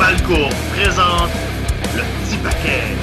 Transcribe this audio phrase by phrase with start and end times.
[0.00, 1.30] Falco présentent
[1.94, 2.96] le petit paquet.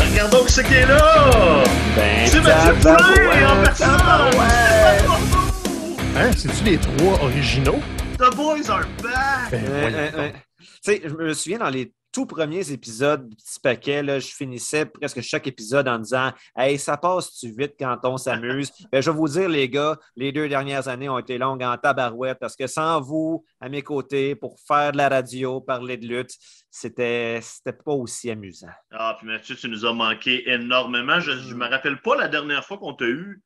[0.00, 1.62] Regardons qui c'est qui est là!
[1.96, 3.88] Ben, C'est Mathieu Poulet en personne!
[6.16, 6.30] Hein?
[6.36, 7.80] C'est-tu les trois originaux?
[8.18, 9.50] The boys are back!
[9.50, 10.20] Ben, Ouais, voyons ouais, donc.
[10.20, 10.34] ouais.
[10.60, 14.26] Tu sais, je me souviens dans les tout premiers épisodes du petit paquet, là, je
[14.26, 18.72] finissais presque chaque épisode en disant Hey, ça passe-tu vite quand on s'amuse?
[18.90, 21.76] Ben, je vais vous dire, les gars, les deux dernières années ont été longues en
[21.76, 26.08] tabarouette parce que sans vous, à mes côtés, pour faire de la radio, parler de
[26.08, 26.32] lutte,
[26.72, 28.66] c'était c'était pas aussi amusant.
[28.90, 31.20] Ah, puis Mathieu, tu nous as manqué énormément.
[31.20, 33.40] Je ne me rappelle pas la dernière fois qu'on t'a eu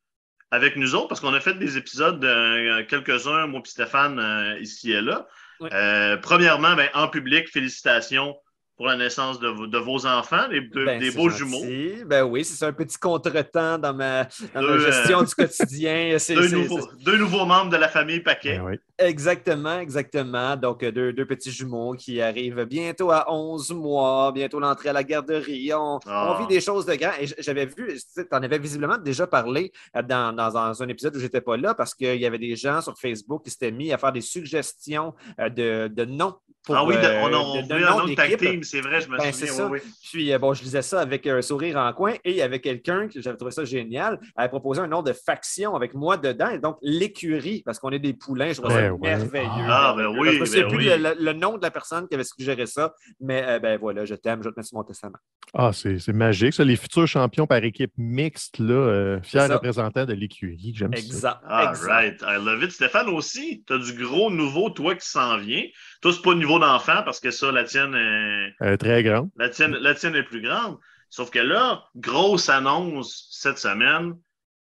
[0.50, 4.58] avec nous autres, parce qu'on a fait des épisodes, euh, quelques-uns, moi et Stéphane, euh,
[4.60, 5.26] ici et là.
[5.60, 5.68] Oui.
[5.74, 8.34] Euh, premièrement, ben, en public, félicitations
[8.82, 11.38] pour la naissance de, vos- de vos enfants, les Ben, des c'est beaux gentil.
[11.38, 12.04] jumeaux.
[12.04, 16.16] Ben oui, c'est un petit contretemps dans ma, dans ma Deux, gestion euh, du quotidien.
[16.28, 18.58] Deux nouveaux, deux nouveaux membres de la famille Paquet.
[18.58, 18.78] Ben oui.
[18.98, 20.56] Exactement, exactement.
[20.56, 24.92] Donc, euh, deux, deux petits jumeaux qui arrivent bientôt à 11 mois, bientôt l'entrée à
[24.92, 25.72] la garderie.
[25.74, 26.34] On, Ah.
[26.36, 27.12] on vit des choses de grand.
[27.20, 31.20] Et j'avais vu, tu en avais visiblement déjà parlé euh, dans, dans un- épisode où
[31.20, 33.98] j'étais pas là parce qu'il y avait des gens sur Facebook qui s'étaient mis à
[33.98, 36.34] faire des suggestions euh, de, de noms.
[36.64, 38.62] Pour, ah oui, de- euh, on a on de- de voulait un de tag team,
[38.62, 39.52] c'est vrai, je me Ben, c'est souviens.
[39.54, 39.66] ça.
[39.66, 39.90] oui, oui.
[40.12, 42.60] Puis, euh, bon, je lisais ça avec un sourire en coin et il y avait
[42.60, 44.20] quelqu'un que j'avais trouvé ça génial.
[44.36, 47.90] Elle a proposé un nom de faction avec moi dedans, et donc l'écurie, parce qu'on
[47.90, 48.52] est des poulains.
[48.52, 48.98] Je trouve ça Ben ouais.
[49.16, 49.66] merveilleux.
[49.68, 50.84] Ah, ben oui, Je souviens ben plus oui.
[50.86, 54.04] le, le- le nom de la personne qui avait suggéré ça, mais euh, ben voilà,
[54.04, 55.18] je t'aime, je te mettre sur mon testament.
[55.54, 56.64] Ah, c'est c'est magique, ça.
[56.64, 60.72] Les futurs champions par équipe mixte, là, euh, fiers représentants de l'écurie.
[60.74, 61.00] J'aime ça.
[61.02, 61.38] Exact.
[61.46, 62.70] All right, I love it.
[62.70, 65.64] Stéphane aussi, tu as du gros nouveau, toi, qui s'en vient.
[66.10, 68.64] C'est pas niveau d'enfant parce que ça, la tienne, est...
[68.64, 69.30] Euh, très grand.
[69.36, 70.78] la, tienne, la tienne est plus grande.
[71.10, 74.14] Sauf que là, grosse annonce cette semaine,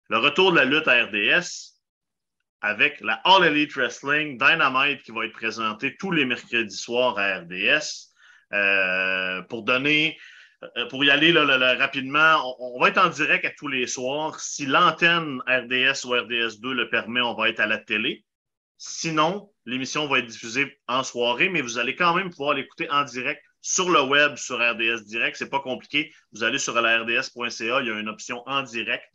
[0.09, 1.73] le retour de la lutte à RDS
[2.61, 7.39] avec la All Elite Wrestling Dynamite qui va être présentée tous les mercredis soirs à
[7.39, 8.11] RDS.
[8.53, 10.17] Euh, pour donner,
[10.77, 13.49] euh, pour y aller là, là, là, rapidement, on, on va être en direct à
[13.49, 14.39] tous les soirs.
[14.39, 18.23] Si l'antenne RDS ou RDS2 le permet, on va être à la télé.
[18.77, 23.03] Sinon, l'émission va être diffusée en soirée, mais vous allez quand même pouvoir l'écouter en
[23.03, 25.37] direct sur le web, sur RDS Direct.
[25.37, 26.13] C'est pas compliqué.
[26.31, 29.09] Vous allez sur la RDS.ca, il y a une option en direct.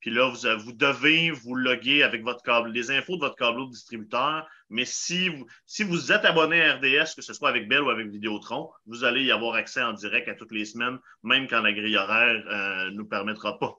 [0.00, 4.46] Puis là, vous, devez vous loguer avec votre câble, les infos de votre câble distributeur.
[4.68, 7.90] Mais si vous, si vous êtes abonné à RDS, que ce soit avec Bell ou
[7.90, 11.62] avec Vidéotron, vous allez y avoir accès en direct à toutes les semaines, même quand
[11.62, 12.34] la grille horaire
[12.86, 13.78] ne nous permettra pas.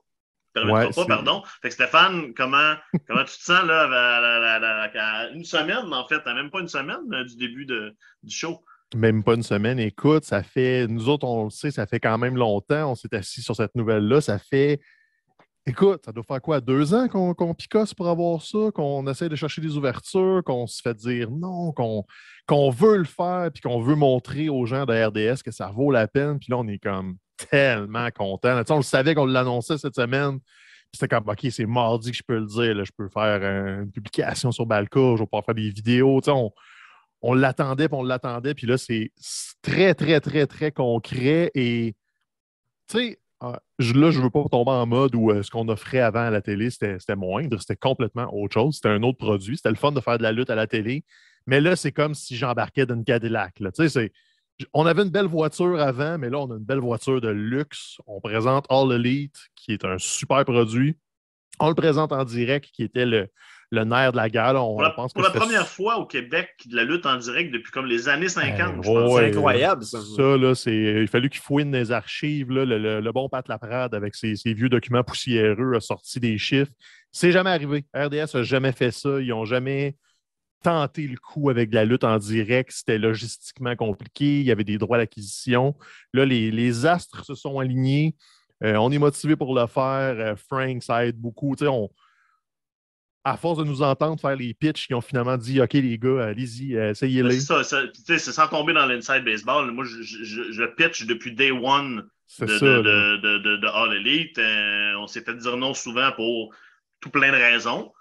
[0.58, 1.42] Permettra Ouais, pas, pardon.
[1.62, 2.74] Fait que Stéphane, comment,
[3.08, 7.24] comment tu te sens là, à, une semaine, en fait, même pas une semaine euh,
[7.24, 8.64] du début de, du show?
[8.94, 9.78] Même pas une semaine.
[9.78, 10.86] Écoute, ça fait.
[10.86, 12.92] Nous autres, on le sait, ça fait quand même longtemps.
[12.92, 14.20] On s'est assis sur cette nouvelle-là.
[14.20, 14.80] Ça fait.
[15.66, 16.62] Écoute, ça doit faire quoi?
[16.62, 20.66] Deux ans qu'on qu'on picosse pour avoir ça, qu'on essaie de chercher des ouvertures, qu'on
[20.66, 22.06] se fait dire non, qu'on
[22.46, 25.90] qu'on veut le faire, puis qu'on veut montrer aux gens de RDS que ça vaut
[25.90, 26.38] la peine.
[26.38, 27.18] Puis là, on est comme
[27.50, 28.62] tellement content.
[28.70, 30.38] On le savait qu'on l'annonçait cette semaine.
[30.92, 32.84] C'était comme, OK, c'est mardi que je peux le dire.
[32.84, 36.20] Je peux faire une publication sur Balco, je vais pouvoir faire des vidéos.
[37.20, 38.54] On, l'attendait, puis on l'attendait.
[38.54, 39.10] Puis là, c'est
[39.62, 41.50] très, très, très, très concret.
[41.54, 41.94] Et,
[42.88, 43.18] tu sais,
[43.78, 46.26] je- là, je ne veux pas tomber en mode où euh, ce qu'on offrait avant
[46.26, 47.58] à la télé, c'était moindre.
[47.60, 48.76] C'était complètement autre chose.
[48.76, 49.56] C'était un autre produit.
[49.56, 51.04] C'était le fun de faire de la lutte à la télé.
[51.46, 53.54] Mais là, c'est comme si j'embarquais dans une Cadillac.
[53.56, 54.12] Tu sais, c'est-
[54.72, 57.98] on avait une belle voiture avant, mais là, on a une belle voiture de luxe.
[58.06, 60.96] On présente All Elite, qui est un super produit.
[61.60, 63.28] On le présente en direct, qui était le,
[63.70, 64.52] le nerf de la guerre.
[64.54, 64.62] là.
[64.62, 67.16] On Pour la, pense pour que la première fois au Québec, de la lutte en
[67.16, 69.98] direct depuis comme les années 50, je ouais, C'est incroyable, ça.
[70.00, 70.74] Ça, là, c'est.
[70.76, 72.50] Il a fallu qu'il fouine les archives.
[72.50, 72.64] là.
[72.64, 76.38] Le, le- le bon Pat Laprade, avec ses, ses vieux documents poussiéreux, a sorti des
[76.38, 76.72] chiffres.
[77.10, 77.84] C'est jamais arrivé.
[77.94, 79.20] RDS n'a jamais fait ça.
[79.20, 79.96] Ils n'ont jamais
[80.62, 82.72] tenté le coup avec de la lutte en direct.
[82.72, 84.40] C'était logistiquement compliqué.
[84.40, 85.74] Il y avait des droits d'acquisition.
[86.12, 88.14] Là, les, les astres se sont alignés.
[88.64, 90.16] Euh, on est motivé pour le faire.
[90.18, 91.54] Euh, Frank, ça aide beaucoup.
[91.62, 91.90] On,
[93.24, 96.26] à force de nous entendre faire les pitchs qui ont finalement dit OK, les gars,
[96.26, 97.40] allez-y, essayez-les.
[97.40, 99.70] C'est ça, c'est sans tomber dans l'inside baseball.
[99.70, 102.04] Moi, je, je, pitch depuis day one
[102.40, 104.40] de, de, de, All Elite.
[104.96, 106.54] on s'est fait dire non souvent pour
[107.00, 107.92] tout plein de raisons.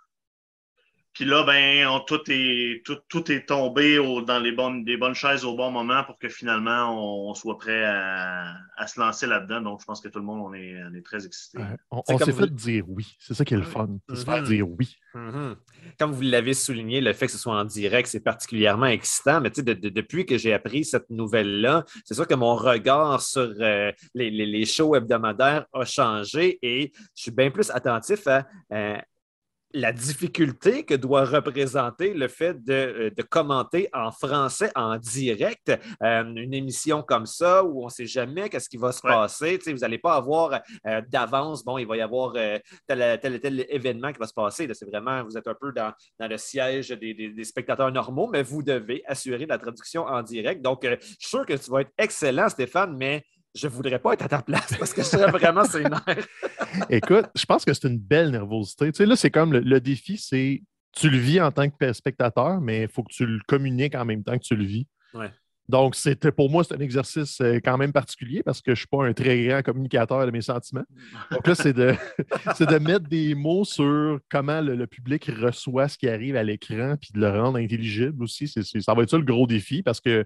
[1.18, 3.98] Puis là, ben, tout, est, tout, est tombé
[4.28, 6.92] dans les bonnes, des bonnes chaises au bon moment pour que finalement
[7.28, 9.62] on, soit prêt à, se lancer là-dedans.
[9.62, 11.58] Donc, je pense que tout le monde, on est, très excité.
[11.90, 13.16] on, s'est fait dire oui.
[13.18, 13.90] C'est ça qui est le fun.
[14.14, 14.46] Se faire mm-hmm.
[14.46, 14.96] dire oui.
[15.16, 15.56] Mm-hmm.
[15.98, 19.42] Comme vous l'avez souligné, le fait que ce soit en direct, c'est particulièrement excitant.
[19.42, 23.52] Mais tu sais, depuis que j'ai appris cette nouvelle-là, c'est sûr que mon regard sur
[23.60, 28.46] euh, les, shows hebdomadaires a changé et je suis bien plus attentif à.
[28.72, 28.98] Euh,
[29.74, 35.72] la difficulté que doit représenter le fait de, euh, commenter en français en direct
[36.02, 39.60] euh, une émission comme ça où on ne sait jamais qu'est-ce qui va se passer.
[39.66, 42.34] vous n'allez pas avoir euh, d'avance, bon, il va y avoir
[42.88, 44.68] tel, tel, tel événement qui va se passer.
[44.74, 49.04] C'est vraiment, vous êtes un peu dans, le siège des, spectateurs normaux, mais vous devez
[49.06, 50.62] assurer la traduction en direct.
[50.62, 53.24] Donc, je suis sûr que tu vas être excellent, Stéphane, mais
[53.56, 56.04] je ne voudrais pas être à ta place parce que je serais vraiment sénère.
[56.90, 58.92] Écoute, je pense que c'est une belle nervosité.
[58.92, 60.62] Tu sais, là, c'est comme le, défi, c'est
[60.94, 64.06] tu le vis en tant que spectateur, mais il faut que tu le communiques en
[64.06, 64.88] même temps que tu le vis.
[65.70, 68.76] Donc, c'était pour moi, c'est un exercice euh, quand même particulier parce que je ne
[68.76, 70.86] suis pas un très grand communicateur de mes sentiments.
[71.30, 71.94] Donc là, c'est de,
[72.60, 77.10] de mettre des mots sur comment le, public reçoit ce qui arrive à l'écran puis
[77.14, 78.48] de le rendre intelligible aussi.
[78.48, 80.26] ça va être ça le gros défi parce que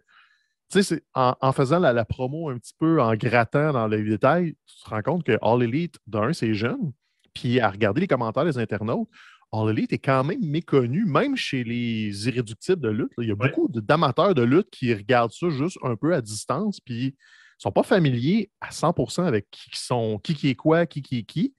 [0.71, 4.83] tu sais, en, faisant la, promo un petit peu, en grattant dans les détails, tu
[4.83, 6.91] te rends compte que All Elite, d'un, c'est jeune.
[7.33, 9.07] Puis à regarder les commentaires des internautes,
[9.51, 13.11] All Elite est quand même méconnu, même chez les irréductibles de lutte.
[13.17, 16.79] Il y a beaucoup d'amateurs de lutte qui regardent ça juste un peu à distance,
[16.79, 17.11] puis ne
[17.57, 21.23] sont pas familiers à 100% avec qui, sont, qui, qui est quoi, qui, qui est
[21.23, 21.53] qui.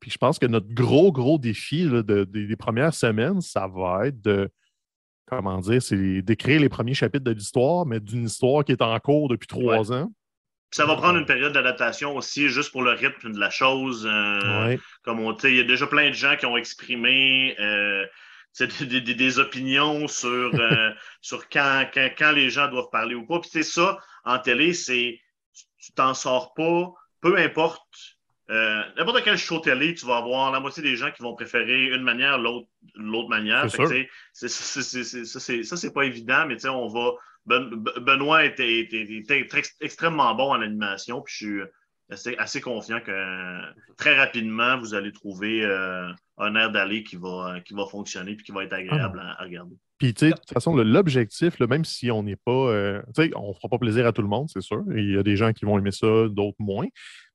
[0.00, 1.88] Puis je pense que notre gros, gros défi
[2.28, 4.50] des premières semaines, ça va être de
[5.28, 8.98] comment dire, c'est d'écrire les premiers chapitres de l'histoire, mais d'une histoire qui est en
[8.98, 10.10] cours depuis trois ans.
[10.70, 14.06] Ça va prendre une période d'adaptation aussi, juste pour le rythme de la chose.
[14.10, 18.04] Euh, comme on il y a déjà plein de gens qui ont exprimé euh,
[18.60, 20.90] des, opinions sur, euh,
[21.22, 23.40] sur quand, quand, les gens doivent parler ou pas.
[23.40, 25.20] Puis c'est ça, en télé, c'est
[25.80, 26.92] tu t'en sors pas,
[27.22, 28.17] peu importe
[28.50, 31.94] euh, n'importe quel show télé, tu vas avoir la moitié des gens qui vont préférer
[31.94, 33.70] une manière, l'autre, l'autre manière.
[33.70, 37.12] Ça, c'est pas évident, mais on va.
[37.46, 38.88] Ben, Benoît était,
[39.80, 43.60] extrêmement bon en animation, puis je suis assez, confiant que
[43.96, 48.44] très rapidement, vous allez trouver euh, un air d'aller qui va, qui va fonctionner puis
[48.44, 49.36] qui va être agréable ah.
[49.38, 49.76] à, regarder.
[49.98, 52.52] Puis, tu sais, de toute façon, l'objectif, même si on n'est pas.
[52.52, 54.84] Euh, tu sais, on ne fera pas plaisir à tout le monde, c'est sûr.
[54.94, 56.86] Il y a des gens qui vont aimer ça, d'autres moins.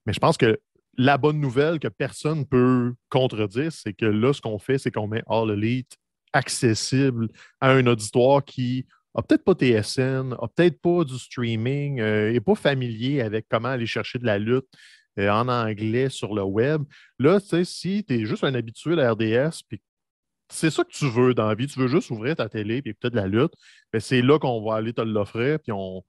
[0.06, 0.60] Mais je pense que
[0.98, 4.92] la bonne nouvelle que personne ne peut contredire, c'est que là, ce qu'on fait, c'est
[4.92, 5.98] qu'on met All Elite
[6.34, 7.30] accessible
[7.62, 8.86] à un auditoire qui
[9.16, 13.70] n'a peut-être pas TSN, n'a peut-être pas du streaming, n'est euh, pas familier avec comment
[13.70, 14.68] aller chercher de la lutte
[15.20, 16.84] euh, en anglais sur le web.
[17.20, 19.80] Là, tu sais, si tu es juste un habitué de la RDS, puis
[20.50, 22.94] c'est ça que tu veux dans la vie, tu veux juste ouvrir ta télé et
[22.94, 23.54] peut-être de la lutte,
[23.92, 25.60] ben, c'est là qu'on va aller te l'offrir.
[25.60, 26.04] Puis on...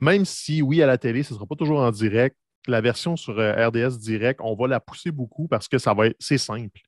[0.00, 2.36] Même si, oui, à la télé, ce ne sera pas toujours en direct,
[2.66, 6.08] la version sur euh, RDS direct, on va la pousser beaucoup parce que ça va
[6.08, 6.80] être, c'est simple.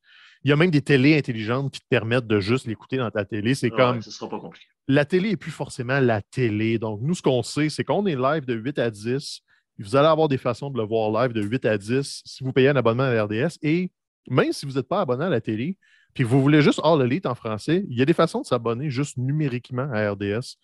[0.44, 3.24] Il y a même des télés intelligentes qui te permettent de juste l'écouter dans ta
[3.24, 3.54] télé.
[3.54, 4.02] C'est comme.
[4.02, 4.66] Ce sera pas compliqué.
[4.88, 6.78] La télé n'est plus forcément la télé.
[6.78, 9.40] Donc, nous, ce qu'on sait, c'est qu'on est live de 8 à 10.
[9.78, 12.52] Vous allez avoir des façons de le voir live de 8 à 10 si vous
[12.52, 13.58] payez un abonnement à RDS.
[13.62, 13.90] Et
[14.28, 15.78] même si vous n'êtes pas abonné à la télé,
[16.14, 18.90] puis vous voulez juste All Elite en français, il y a des façons de s'abonner
[18.90, 20.56] juste numériquement à RDS.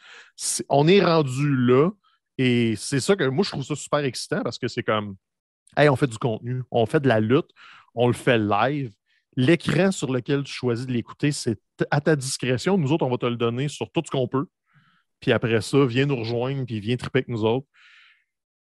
[0.68, 1.90] on est rendu là.
[2.38, 5.16] Et c'est ça que moi, je trouve ça super excitant parce que c'est comme,
[5.76, 7.50] hey, on fait du contenu, on fait de la lutte,
[7.94, 8.92] on le fait live.
[9.36, 12.78] L'écran sur lequel tu choisis de l'écouter, c'est à ta discrétion.
[12.78, 14.46] Nous autres, on va te le donner sur tout ce qu'on peut.
[15.20, 17.66] Puis après ça, viens nous rejoindre, puis viens triper avec nous autres.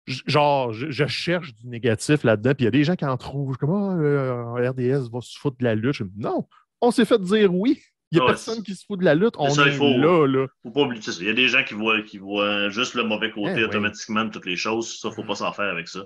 [0.08, 3.56] Genre, je, cherche du négatif là-dedans, puis il y a des gens qui en trouvent.
[3.58, 6.02] Comme, ah, RDS va se foutre de la lutte.
[6.18, 6.48] non,
[6.82, 7.82] on s'est fait dire oui.
[8.12, 9.36] Il n'y a personne qui se fout de la lutte.
[9.38, 10.48] On est là, là.
[10.64, 11.12] Faut pas oublier ça.
[11.20, 14.26] Il y a des gens qui voient, qui voient juste le mauvais côté eh automatiquement
[14.26, 15.00] de toutes les choses.
[15.00, 16.02] Ça, il ne faut pas s'en faire avec ça.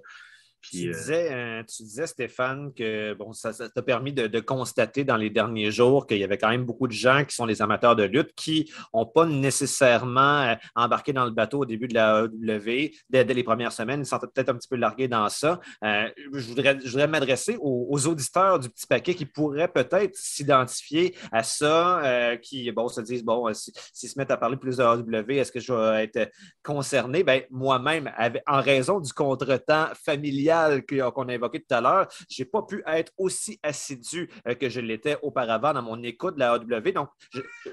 [0.71, 5.17] Tu, euh, disais, euh, tu, disais, Stéphane, que bon, ça t'a permis de, constater dans
[5.17, 7.95] les derniers jours qu'il y avait quand même beaucoup de gens qui sont les amateurs
[7.95, 12.25] de lutte qui n'ont pas nécessairement euh, embarqué dans le bateau au début de la
[12.25, 14.01] AEW dès, les premières semaines.
[14.01, 15.59] Ils sont peut-être un petit peu largués dans ça.
[15.81, 21.43] je voudrais, je voudrais m'adresser aux, auditeurs du petit paquet qui pourraient peut-être s'identifier à
[21.43, 25.51] ça, qui bon, se disent bon, s'ils se mettent à parler plus de AEW, est-ce
[25.51, 26.31] que je vais être
[26.63, 27.23] concerné?
[27.23, 28.11] Ben, moi-même,
[28.47, 30.54] en raison du contretemps familial
[30.87, 34.81] qu'on a évoqué tout à l'heure, je n'ai pas pu être aussi assidu que je
[34.81, 36.91] l'étais auparavant dans mon écoute de la AW.
[36.91, 37.09] Donc,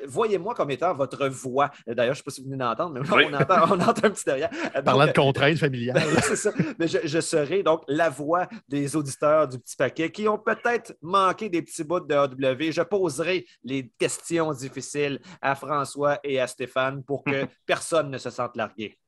[0.07, 1.71] voyez-moi comme étant votre voix.
[1.87, 4.11] D'ailleurs, je ne sais pas si vous venez d'entendre, mais on, entend, on, entend, un
[4.11, 4.51] petit derrière.
[4.85, 6.03] Parlant de contraintes familiales.
[6.23, 6.53] c'est ça.
[6.79, 10.95] Mais je, je, serai donc la voix des auditeurs du petit paquet qui ont peut-être
[11.01, 12.73] manqué des petits bouts de AW.
[12.73, 18.31] Je poserai les questions difficiles à François et à Stéphane pour que personne ne se
[18.31, 18.99] sente largué.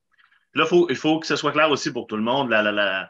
[0.53, 2.49] Là, faut, il faut que ce soit clair aussi pour tout le monde.
[2.49, 3.09] La, la, la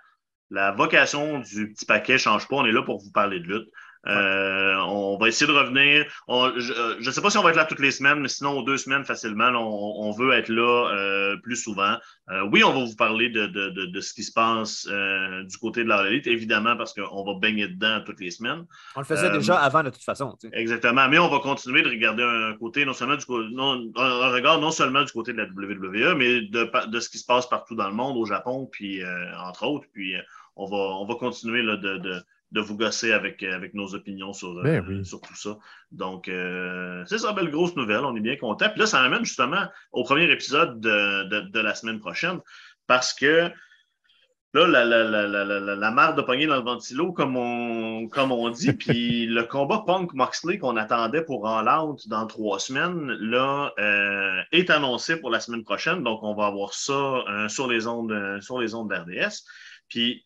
[0.52, 2.58] vocation du petit paquet ne change pas.
[2.58, 3.70] On est là pour vous parler de lutte.
[4.08, 6.06] Euh, on va essayer de revenir.
[6.28, 8.78] je ne sais pas si on va être là toutes les semaines, mais sinon, deux
[8.78, 11.98] semaines facilement, on, veut être là euh, plus souvent.
[12.30, 15.84] Euh, oui, on va vous parler de, de, de, ce qui se passe du côté
[15.84, 18.66] de la élite, évidemment, parce qu'on va baigner dedans toutes les semaines.
[18.96, 20.38] On le faisait déjà avant, de toute façon.
[20.54, 24.60] Exactement, mais on va continuer de regarder un côté, non seulement du non, un regard
[24.60, 27.76] non seulement du côté de la WWE, mais de, de ce qui se passe partout
[27.76, 29.02] dans le monde, au Japon, puis
[29.38, 29.88] entre autres.
[29.94, 30.14] Puis
[30.56, 34.54] on va, on va continuer là, de de vous gosser avec, avec nos opinions sur,
[34.64, 35.58] ben euh, sur tout ça.
[35.92, 38.06] Donc, euh, c'est ça, belle grosse nouvelle.
[38.06, 38.70] On est bien content.
[38.70, 42.40] Puis là, ça amène justement au premier épisode de, la semaine prochaine
[42.88, 43.52] parce que
[44.54, 45.44] là, la, la, la,
[45.76, 49.84] la marre de pogner dans le ventilo, comme on, comme on dit, puis le combat
[49.86, 55.42] Punk-Moxley qu'on attendait pour All Out dans trois semaines, là, euh, est annoncé pour la
[55.42, 56.04] semaine prochaine.
[56.04, 59.44] Donc, on va avoir ça sur les ondes, sur les ondes d'RDS.
[59.90, 60.26] Puis,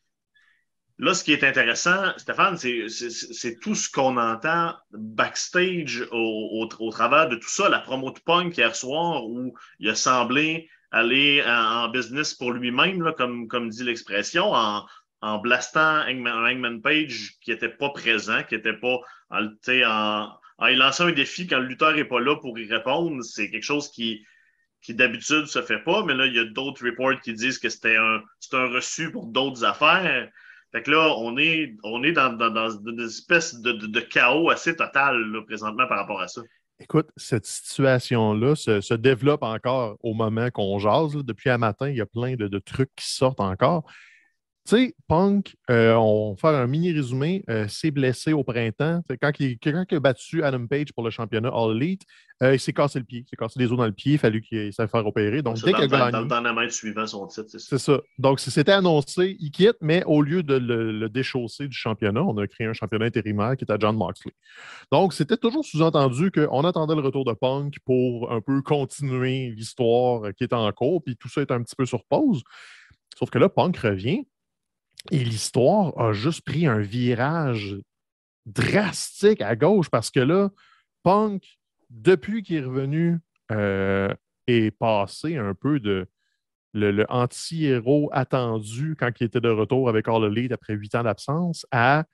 [0.99, 7.37] Là, ce qui est intéressant, Stéphane, c'est tout ce qu'on entend backstage au, travers de
[7.37, 7.69] tout ça.
[7.69, 13.13] La promo de Punk hier soir où il a semblé aller en, business pour lui-même,
[13.17, 20.29] comme, dit l'expression, en, blastant Hangman, Page qui n'était pas présent, qui n'était pas en,
[20.57, 23.23] en lançant un défi quand le lutteur n'est pas là pour y répondre.
[23.23, 24.25] C'est quelque chose qui,
[24.81, 27.69] qui d'habitude se fait pas, mais là, il y a d'autres reports qui disent que
[27.69, 30.29] c'était un reçu pour d'autres affaires.
[30.71, 35.87] Fait que là, on est, on est dans, une espèce de, chaos assez total présentement
[35.87, 36.41] par rapport à ça.
[36.79, 41.15] Écoute, cette situation-là se, développe encore au moment qu'on jase.
[41.15, 43.83] Depuis un matin, il y a plein de, trucs qui sortent encore.
[44.65, 49.01] Tu sais, Punk, euh, on va faire un mini résumé, euh, s'est blessé au printemps.
[49.21, 52.03] Quand il, quelqu'un qui a battu Adam Page pour le championnat All Elite,
[52.43, 53.19] euh, il s'est cassé le pied.
[53.25, 54.13] Il s'est cassé les os dans le pied.
[54.13, 55.41] Il a fallu qu'il s'est fait opérer.
[55.41, 56.27] Donc, dès qu'il a gagné.
[56.27, 57.77] Dans, le mètre suivant son titre, c'est ça.
[57.77, 57.99] C'est ça.
[58.19, 62.45] Donc, c'était annoncé, il quitte, mais au lieu de le, déchausser du championnat, on a
[62.45, 64.33] créé un championnat intérimaire qui était à John Moxley.
[64.91, 70.31] Donc, c'était toujours sous-entendu qu'on attendait le retour de Punk pour un peu continuer l'histoire
[70.35, 72.43] qui est en cours, puis tout ça est un petit peu sur pause.
[73.17, 74.25] Sauf que là, Punk revient
[75.11, 77.77] et l'histoire a juste pris un virage
[78.45, 80.49] drastique à gauche parce que là,
[81.03, 83.19] Punk depuis qu'il est revenu,
[83.51, 84.13] euh,
[84.47, 86.07] est passé un peu de
[86.73, 91.65] le, anti-héros attendu quand il était de retour avec All Elite après huit ans d'absence
[91.71, 92.05] à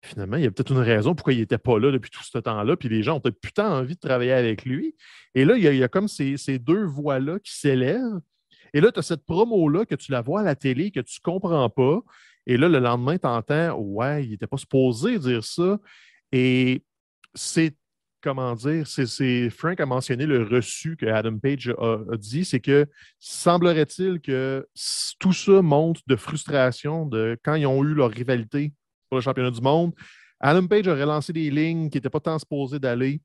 [0.00, 2.38] finalement, il y a peut-être une raison pourquoi il n'était pas là depuis tout ce
[2.38, 4.94] temps-là, puis les gens ont peut-être putain envie de travailler avec lui.
[5.34, 8.20] Et là, il y a, comme ces, deux voix-là qui s'élèvent.
[8.74, 11.20] Et là, tu as cette promo-là que tu la vois à la télé, que tu
[11.20, 12.00] ne comprends pas.
[12.46, 15.78] Et là, le lendemain, tu entends Ouais, il n'était pas supposé dire ça.
[16.32, 16.82] Et
[17.34, 17.74] c'est
[18.20, 22.86] comment dire, c'est Frank a mentionné le reçu que Adam Page a, dit, c'est que
[23.20, 24.66] semblerait-il que
[25.18, 28.72] tout ça monte de frustration de quand ils ont eu leur rivalité
[29.08, 29.92] pour le championnat du monde.
[30.40, 33.20] Adam Page aurait lancé des lignes qui n'étaient pas tant supposées d'aller,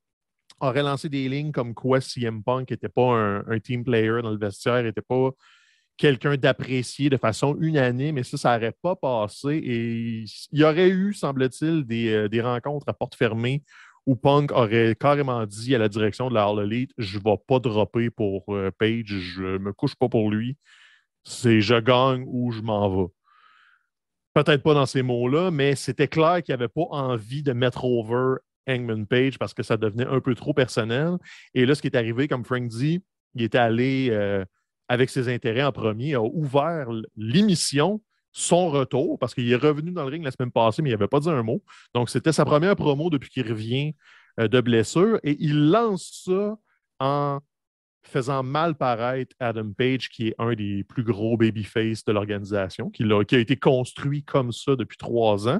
[0.67, 3.15] aurait lancé des lignes comme quoi CM Punk n'était pas
[3.47, 5.31] un, team player dans le vestiaire, n'était pas
[5.97, 9.55] quelqu'un d'apprécié de façon unanime, et ça, ça n'aurait pas passé.
[9.63, 13.63] Et il y aurait eu, semble-t-il, des, euh, des rencontres à porte fermée
[14.05, 17.37] où Punk aurait carrément dit à la direction de la All Elite Je ne vais
[17.47, 20.57] pas dropper pour euh, Page, je ne me couche pas pour lui.
[21.23, 23.11] C'est je gagne ou je m'en vais.
[24.33, 28.37] Peut-être pas dans ces mots-là, mais c'était clair qu'il n'avait pas envie de mettre over
[28.67, 31.17] Hangman Page parce que ça devenait un peu trop personnel.
[31.53, 33.03] Et là, ce qui est arrivé, comme Frank dit,
[33.35, 34.45] il était allé euh,
[34.87, 38.01] avec ses intérêts en premier, a ouvert l'émission
[38.33, 41.07] son retour, parce qu'il est revenu dans le ring la semaine passée, mais il n'avait
[41.07, 41.63] pas dit un mot.
[41.93, 43.93] Donc, c'était sa première promo depuis qu'il revient
[44.39, 45.19] euh, de blessure.
[45.23, 46.57] Et il lance ça
[46.99, 47.39] en
[48.01, 53.03] faisant mal paraître Adam Page, qui est un des plus gros babyface de l'organisation, qui,
[53.03, 55.59] a été construit comme ça depuis trois ans.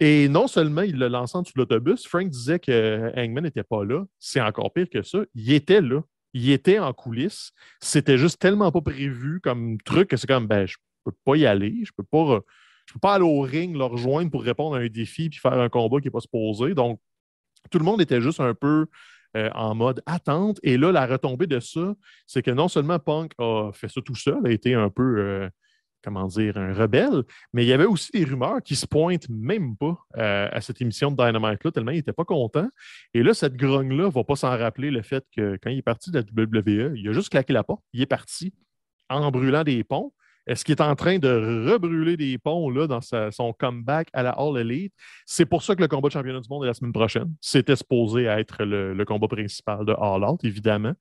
[0.00, 3.64] Et non seulement il le lance en dessous de l'autobus, Frank disait que Hangman n'était
[3.64, 4.04] pas là.
[4.18, 5.20] C'est encore pire que ça.
[5.34, 6.02] Il était là.
[6.34, 7.52] Il était en coulisses.
[7.80, 11.46] C'était juste tellement pas prévu comme truc que c'est comme, ben, je peux pas y
[11.46, 12.40] aller, je peux pas,
[12.86, 15.58] je peux pas aller au ring, leur rejoindre pour répondre à un défi puis faire
[15.58, 16.74] un combat qui n'est pas supposé.
[16.74, 17.00] Donc,
[17.70, 18.86] tout le monde était juste un peu
[19.36, 20.60] euh, en mode attente.
[20.62, 21.94] Et là, la retombée de ça,
[22.26, 25.18] c'est que non seulement Punk a fait ça tout seul, a été un peu.
[25.18, 25.48] Euh,
[26.02, 29.76] comment dire, un rebelle, mais il y avait aussi des rumeurs qui se pointent même
[29.76, 32.68] pas euh, à cette émission de Dynamite-là, tellement il n'était pas content.
[33.14, 35.82] Et là, cette grogne-là ne va pas s'en rappeler le fait que quand il est
[35.82, 38.52] parti de la WWE, il a juste claqué la porte, il est parti
[39.08, 40.12] en brûlant des ponts.
[40.46, 44.30] Est-ce qu'il est en train de rebrûler des ponts là, dans son comeback à la
[44.30, 44.94] All Elite?
[45.26, 47.34] C'est pour ça que le combat de championnat du monde est la semaine prochaine.
[47.42, 50.94] C'était supposé être le, le, combat principal de All Out, évidemment.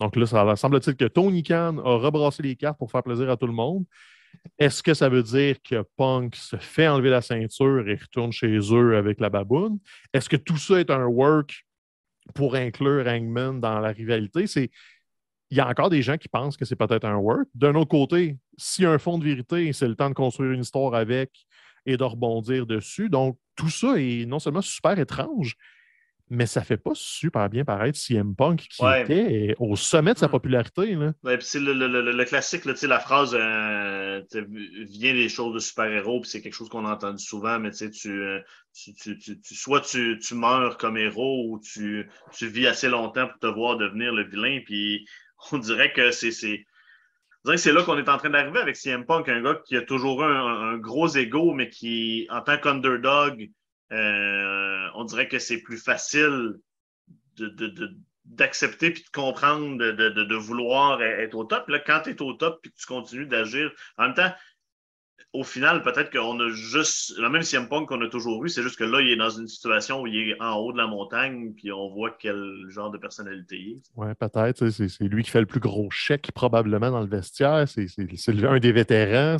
[0.00, 3.36] Donc là, ça semble-t-il que Tony Khan a rebrassé les cartes pour faire plaisir à
[3.36, 3.84] tout le monde.
[4.58, 8.58] Est-ce que ça veut dire que Punk se fait enlever la ceinture et retourne chez
[8.72, 9.78] eux avec la baboune?
[10.12, 11.66] Est-ce que tout ça est un work
[12.34, 14.46] pour inclure Hangman dans la rivalité?
[14.46, 14.70] C'est
[15.50, 17.46] il y a encore des gens qui pensent que c'est peut-être un work.
[17.54, 20.52] D'un autre côté, s'il y a un fond de vérité, c'est le temps de construire
[20.52, 21.30] une histoire avec
[21.86, 23.08] et de rebondir dessus.
[23.08, 25.56] Donc, tout ça est non seulement super étrange,
[26.30, 30.28] mais ça fait pas super bien paraître CM Punk qui était au sommet de sa
[30.28, 30.30] hmm.
[30.30, 30.94] popularité.
[30.94, 31.12] Là.
[31.22, 34.22] le, classique, la phrase euh,
[34.88, 38.10] vient des choses de super-héros, puis c'est quelque chose qu'on a entendu souvent, mais tu,
[38.10, 38.40] euh,
[38.72, 42.08] tu, tu, tu, soit tu, meurs comme héros ou tu,
[42.40, 45.06] vis assez longtemps pour te voir devenir le vilain, puis
[45.52, 46.30] on dirait que c'est.
[47.56, 50.22] C'est là qu'on est en train d'arriver avec CM Punk, un gars qui a toujours
[50.22, 53.50] eu un, gros ego, mais qui, en tant qu'underdog,
[53.92, 56.54] euh, on dirait que c'est plus facile
[58.24, 61.68] d'accepter puis de comprendre, de, vouloir être au top.
[61.68, 64.32] Là, quand tu es au top puis que tu continues d'agir, en même temps,
[65.34, 68.62] au final, peut-être qu'on a juste, le même CM Punk qu'on a toujours eu, c'est
[68.62, 70.86] juste que là, il est dans une situation où il est en haut de la
[70.86, 73.82] montagne, puis on voit quel genre de personnalité il est.
[73.96, 74.70] Oui, peut-être.
[74.70, 77.64] C'est lui qui fait le plus gros chèque probablement dans le vestiaire.
[77.68, 77.88] C'est
[78.44, 79.36] un des vétérans.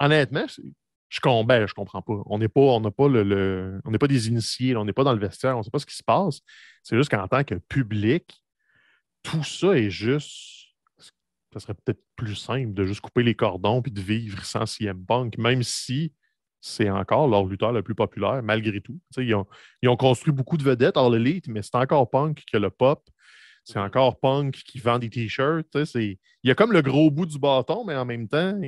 [0.00, 0.46] Honnêtement,
[1.08, 2.22] je, ben, je comprends pas.
[2.26, 5.78] On n'est pas, des initiés, on n'est pas dans le vestiaire, on ne sait pas
[5.78, 6.40] ce qui se passe.
[6.82, 8.42] C'est juste qu'en tant que public,
[9.22, 10.56] tout ça est juste
[11.52, 15.06] ça serait peut-être plus simple de juste couper les cordons puis de vivre sans CM
[15.06, 16.12] Punk, même si
[16.60, 19.00] c'est encore leur lutteur le plus populaire, malgré tout.
[19.16, 19.46] Ils ont,
[19.82, 22.70] ils ont, construit beaucoup de vedettes hors l'élite, mais c'est encore Punk qui a le
[22.70, 23.08] pop.
[23.64, 25.74] C'est encore Punk qui vend des t-shirts.
[25.94, 28.60] Il y a comme le gros bout du bâton, mais en même temps,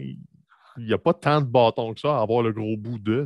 [0.87, 3.25] n'y a pas tant de bâtons que ça à avoir le gros bout de.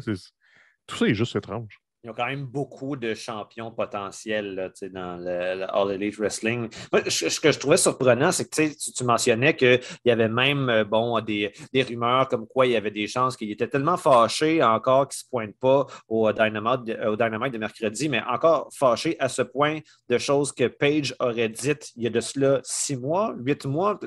[0.86, 1.82] Tout ça est juste étrange.
[2.04, 6.68] Ils ont quand même beaucoup de champions potentiels là, dans le, All Elite Wrestling.
[7.06, 11.20] ce que je trouvais surprenant, c'est que tu, mentionnais qu'il y avait même euh, bon,
[11.20, 15.18] des, rumeurs comme quoi il y avait des chances qu'il était tellement fâché encore qu'il
[15.18, 19.42] ne se pointe pas au Dynamite, au Dynamite de mercredi, mais encore fâché à ce
[19.42, 23.64] point de choses que Page aurait dites il y a de cela six mois, huit
[23.64, 24.00] mois.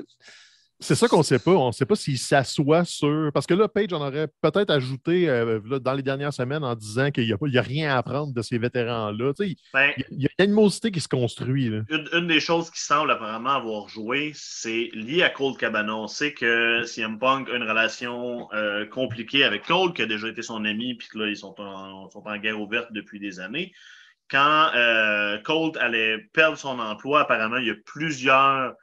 [0.78, 1.52] C'est ça qu'on ne sait pas.
[1.52, 3.30] On ne sait pas s'il s'assoit sur.
[3.32, 7.10] Parce que là, Page en aurait peut-être ajouté euh, dans les dernières semaines en disant
[7.10, 9.32] qu'il n'y a, rien à apprendre de ces vétérans-là.
[9.72, 11.70] Ben, il y, a une animosité qui se construit.
[12.12, 15.96] Une, des choses qui semble apparemment avoir joué, c'est lié à Cold Cabana.
[15.96, 20.28] On sait que CM Punk a une relation euh, compliquée avec Cold, qui a déjà
[20.28, 23.40] été son ami, puis que là, ils sont en, sont en guerre ouverte depuis des
[23.40, 23.72] années.
[24.28, 28.74] Quand euh, Cold allait perdre son emploi, apparemment, il y a plusieurs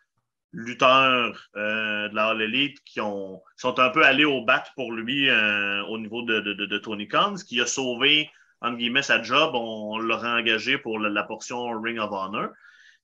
[0.53, 4.91] lutteurs euh, de la All Elite qui ont, sont un peu allés au bat pour
[4.91, 8.29] lui euh, au niveau de, de, de, Tony Khan, ce qui a sauvé,
[8.61, 9.51] entre guillemets, sa job.
[9.55, 12.49] On, l'a engagé pour la, portion Ring of Honor.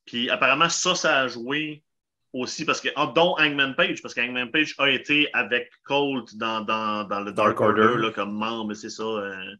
[0.05, 1.83] Puis apparemment, ça, ça a joué
[2.33, 7.03] aussi, parce que, dont Hangman Page, parce qu'Hangman Page a été avec Colt dans, dans,
[7.03, 9.03] dans le Dark, Order, Là, comme membre, c'est ça.
[9.03, 9.55] Euh,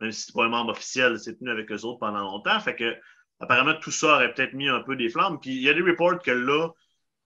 [0.00, 2.58] même si c'est pas un membre officiel, c'est tenu avec eux autres pendant longtemps.
[2.60, 2.96] Fait que,
[3.40, 5.38] apparemment, tout ça aurait peut-être mis un peu des flammes.
[5.40, 6.68] Puis il y a des reports que là,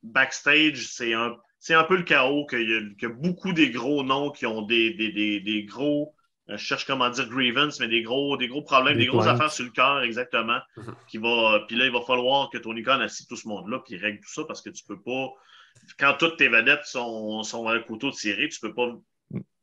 [0.02, 1.36] backstage, c'est un,
[1.70, 5.64] un peu le chaos, qu'il y, a beaucoup des gros noms qui ont des, des,
[5.64, 6.14] gros,
[6.48, 9.52] euh, je cherche comment dire grievance, mais des gros, des gros problèmes, des, grosses affaires
[9.52, 10.58] sur le cœur, exactement.
[10.76, 10.94] Mhm.
[11.08, 13.96] qui va, puis là, il va falloir que Tony Khan assiste tout ce monde-là, puis
[13.96, 15.28] règle tout ça, parce que tu peux pas,
[15.98, 18.92] quand toutes tes vedettes sont, sont à un couteau de tiré, tu peux pas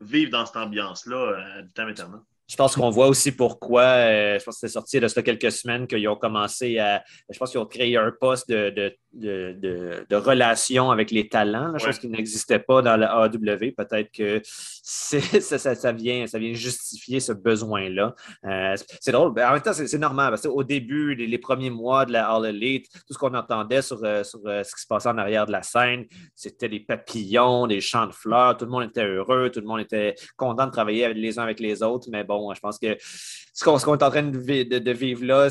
[0.01, 2.21] vivre dans cette ambiance-là euh, du temps éternel.
[2.49, 5.51] Je pense qu'on voit aussi pourquoi, euh, je pense que c'est sorti de ça quelques
[5.51, 10.05] semaines qu'ils ont commencé à, je pense qu'ils ont créé un poste de, de, de,
[10.07, 13.71] de relation avec les talents, la chose qui n'existait pas dans la AW.
[13.75, 15.19] Peut-être que ça,
[15.57, 18.15] ça, ça, vient, ça vient justifier ce besoin-là.
[18.45, 22.11] Euh, c'est drôle, en même temps, c'est normal parce qu'au début, les, premiers mois de
[22.11, 25.17] la All Elite, tout ce qu'on entendait sur, euh, sur ce qui se passait en
[25.17, 29.05] arrière de la scène, c'était des papillons, des champs de fleurs, tout le monde était
[29.05, 32.53] heureux, tout le monde était content de travailler les uns avec les autres, mais bon,
[32.53, 35.49] je pense que ce qu'on est en train de, vivre là,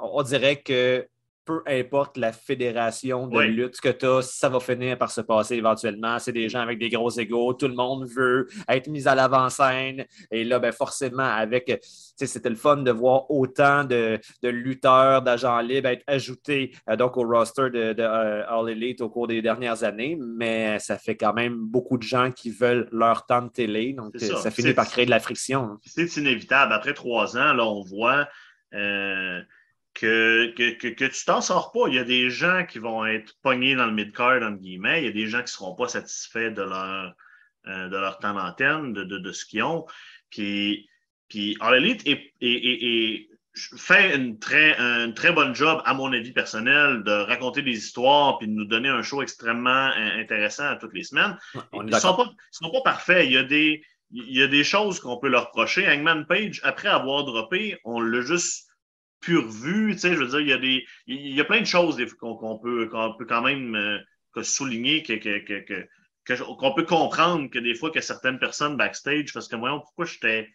[0.00, 1.06] on dirait que
[1.44, 3.48] peu importe la fédération de Oui.
[3.48, 6.18] lutte que tu as, ça va finir par se passer éventuellement.
[6.18, 7.52] C'est des gens avec des gros égaux.
[7.54, 10.04] Tout le monde veut être mis à l'avant-scène.
[10.30, 11.80] Et là, ben, forcément, avec.
[12.16, 17.16] C'était le fun de voir autant de, de lutteurs, d'agents libres être ajoutés euh, donc
[17.16, 20.16] au roster de, de euh, All Elite au cours des dernières années.
[20.20, 23.92] Mais ça fait quand même beaucoup de gens qui veulent leur temps de télé.
[23.92, 24.36] Donc, ça.
[24.36, 25.78] ça, finit par créer de la friction.
[25.84, 26.72] c'est inévitable.
[26.72, 28.28] Après trois ans, là, on voit
[28.74, 29.40] euh,
[29.94, 31.88] que, que, que, que tu t'en sors pas.
[31.88, 35.02] Il y a des gens qui vont être pognés dans le mid-card, entre guillemets.
[35.02, 37.14] Il y a des gens qui ne seront pas satisfaits de leur,
[37.66, 39.84] euh, de leur temps d'antenne, de, de, de ce qu'ils ont.
[40.30, 40.88] Puis,
[41.28, 43.28] puis All Elite est, est- est- est-
[43.76, 48.38] fait une très, un très bonne job, à mon avis personnel, de raconter des histoires
[48.38, 51.36] puis de nous donner un show extrêmement euh, intéressant à toutes les semaines.
[51.72, 52.16] On Ils ne sont
[52.50, 53.26] sont pas parfaits.
[53.26, 55.86] Il y a des, il y a des choses qu'on peut leur reprocher.
[55.86, 58.70] Hangman Page, après avoir droppé, on l'a juste
[59.22, 59.92] pur vu.
[59.92, 61.96] Tu sais, je veux dire, il y a, des, il y a plein de choses
[62.20, 68.38] qu'on peut, peut quand même euh, souligner, qu'on peut comprendre que des fois que certaines
[68.38, 70.50] personnes backstage, parce que voyons pourquoi j'étais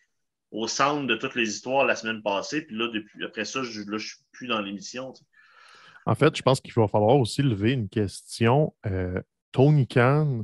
[0.52, 3.82] au centre de toutes les histoires la semaine passée, puis là, depuis, après ça, je
[3.82, 5.14] ne suis plus dans l'émission.
[6.06, 8.74] En fait, je pense qu'il va falloir aussi lever une question.
[8.86, 10.44] Euh, Tony Khan,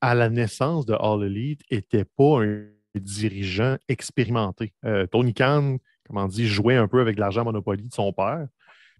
[0.00, 4.74] à la naissance de All Elite, n'était pas un dirigeant expérimenté.
[4.84, 8.46] Euh, Tony Khan, comme on dit, jouait un peu avec l'argent Monopoly de son père.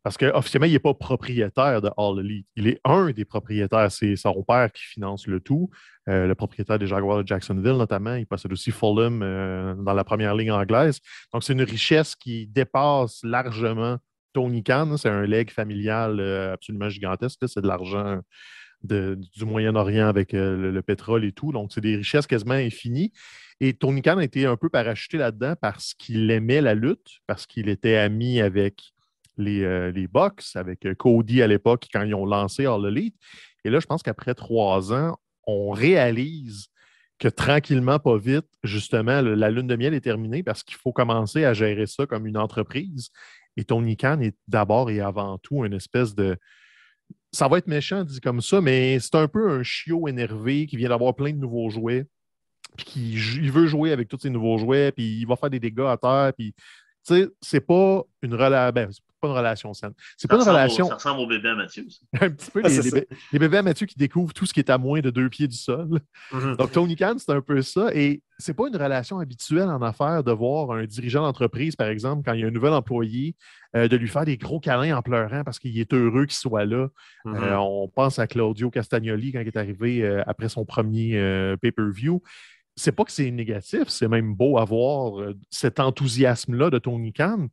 [0.05, 2.47] Parce qu'officiellement, il n'est pas propriétaire de All Elite.
[2.57, 3.91] Il est un des propriétaires.
[3.91, 5.71] C'est son père qui finance le tout.
[6.11, 8.15] Euh, le propriétaire des Jaguars de Jacksonville, notamment.
[8.15, 11.01] Il possède aussi Fulham euh, dans la première ligne anglaise.
[11.33, 13.97] Donc, c'est une richesse qui dépasse largement
[14.35, 14.99] Tony Khan.
[14.99, 17.41] C'est un leg familial euh, absolument gigantesque.
[17.47, 18.21] C'est de l'argent
[18.83, 21.51] du Moyen-Orient avec le pétrole et tout.
[21.51, 23.11] Donc, c'est des richesses quasiment infinies.
[23.61, 27.47] Et Tony Khan a été un peu parachuté là-dedans parce qu'il aimait la lutte, parce
[27.47, 28.95] qu'il était ami avec
[29.37, 29.93] les, euh,
[30.55, 33.17] avec euh, Cody à l'époque quand ils ont lancé All Elite.
[33.65, 36.69] Et là, je pense qu'après trois ans, on réalise
[37.19, 41.45] que tranquillement, pas vite, justement, la lune de miel est terminée parce qu'il faut commencer
[41.45, 43.11] à gérer ça comme une entreprise.
[43.57, 46.37] Et Tony Khan est d'abord et avant tout une espèce de.
[47.33, 50.77] Ça va être méchant dit comme ça, mais c'est un peu un chiot énervé qui
[50.77, 52.07] vient d'avoir plein de nouveaux jouets,
[52.77, 55.51] puis qui jou- il veut jouer avec tous ces nouveaux jouets, puis il va faire
[55.51, 56.53] des dégâts à terre, puis
[57.07, 58.73] tu sais, c'est pas une relation.
[58.73, 59.93] Ben, c'est pas une relation saine.
[60.17, 60.89] C'est pas Ça une ressemble au- relation.
[60.89, 61.85] ça ressemble au bébé à Mathieu.
[61.89, 62.01] ça.
[62.27, 62.97] Un petit peu Ah, les, c'est les ça.
[63.01, 65.29] bé- les bébés à Mathieu qui découvrent tout ce qui est à moins de deux
[65.29, 66.01] pieds du sol.
[66.33, 66.57] Mhm.
[66.57, 67.91] Donc, Tony Khan, c'est un peu ça.
[67.95, 72.23] Et c'est pas une relation habituelle en affaires de voir un dirigeant d'entreprise, par exemple,
[72.25, 73.35] quand il y a un nouvel employé,
[73.77, 76.65] euh, de lui faire des gros câlins en pleurant parce qu'il est heureux qu'il soit
[76.65, 76.89] là.
[77.27, 77.35] Mhm.
[77.37, 81.57] Euh, on pense à Claudio Castagnoli quand il est arrivé euh, après son premier euh,
[81.59, 82.23] pay-per-view.
[82.77, 87.47] C'est pas que c'est négatif, c'est même beau avoir euh, cet enthousiasme-là de Tony Khan,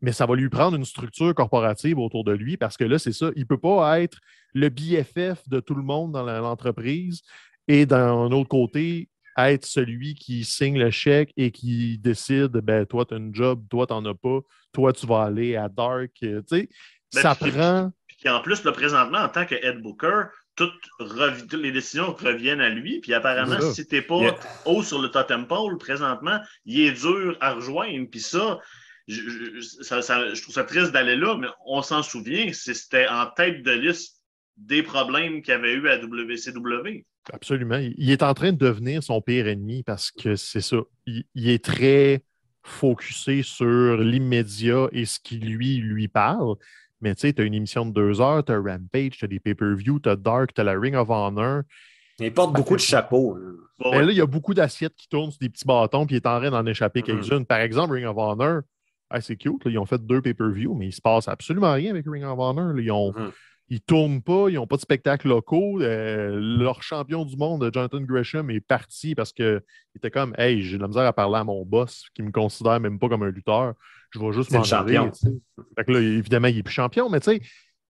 [0.00, 3.12] mais ça va lui prendre une structure corporative autour de lui parce que là, c'est
[3.12, 4.18] ça, il peut pas être
[4.54, 7.22] le BFF de tout le monde dans l'entreprise
[7.66, 13.04] et d'un autre côté, être celui qui signe le chèque et qui décide, ben, toi,
[13.04, 14.40] tu as une job, toi, tu n'en as pas,
[14.72, 16.10] toi, tu vas aller à Dark.
[16.24, 16.68] euh, Tu sais,
[17.14, 17.90] Ben, ça puis- prend.
[18.18, 20.24] Puis en plus, là, présentement, en tant que head booker,
[20.58, 23.00] toutes, les décisions reviennent à lui.
[23.00, 24.38] Puis apparemment, si t'es pas Yeah.
[24.66, 28.06] haut sur le totem pole présentement, il est dur à rejoindre.
[28.10, 28.58] Puis ça,
[29.06, 33.08] je, je- ça- ça- je trouve ça triste d'aller là, mais on s'en souvient, c'était
[33.08, 34.16] en tête de liste
[34.58, 37.06] des problèmes qu'il y avait eu à WCW.
[37.32, 37.76] Absolument.
[37.78, 40.78] Il il est en train de devenir son pire ennemi parce que c'est ça.
[41.06, 42.22] Il, il est très
[42.64, 46.56] focusé sur l'immédiat et ce qui lui lui parle.
[47.00, 49.28] Mais tu sais, tu as une émission de deux heures, tu as Rampage, tu as
[49.28, 51.62] des pay-per-view, tu as Dark, tu as la Ring of Honor.
[52.18, 53.36] Il porte beaucoup de chapeaux.
[53.36, 53.54] hein.
[53.78, 56.16] Bon, Mais là, il y a beaucoup d'assiettes qui tournent sur des petits bâtons, puis
[56.16, 57.06] il est en train d'en échapper Mhm.
[57.06, 57.46] quelques-unes.
[57.46, 58.62] Par exemple, Ring of Honor,
[59.10, 61.90] ah, c'est cute, là, ils ont fait deux pay-per-view, mais il se passe absolument rien
[61.90, 62.72] avec Ring of Honor.
[62.74, 62.82] là.
[62.82, 63.30] Ils ont, Mhm.
[63.68, 65.80] ils tournent pas, ils n'ont pas de spectacle locaux.
[65.80, 69.62] Euh, leur champion du monde, Jonathan Gresham, est parti parce qu'il
[69.94, 72.80] était comme Hey, j'ai de la misère à parler à mon boss qui me considère
[72.80, 73.74] même pas comme un lutteur.
[74.10, 75.10] Je vais juste m'en champion.
[75.12, 77.40] Fait que là, évidemment, il est plus champion, mais tu sais,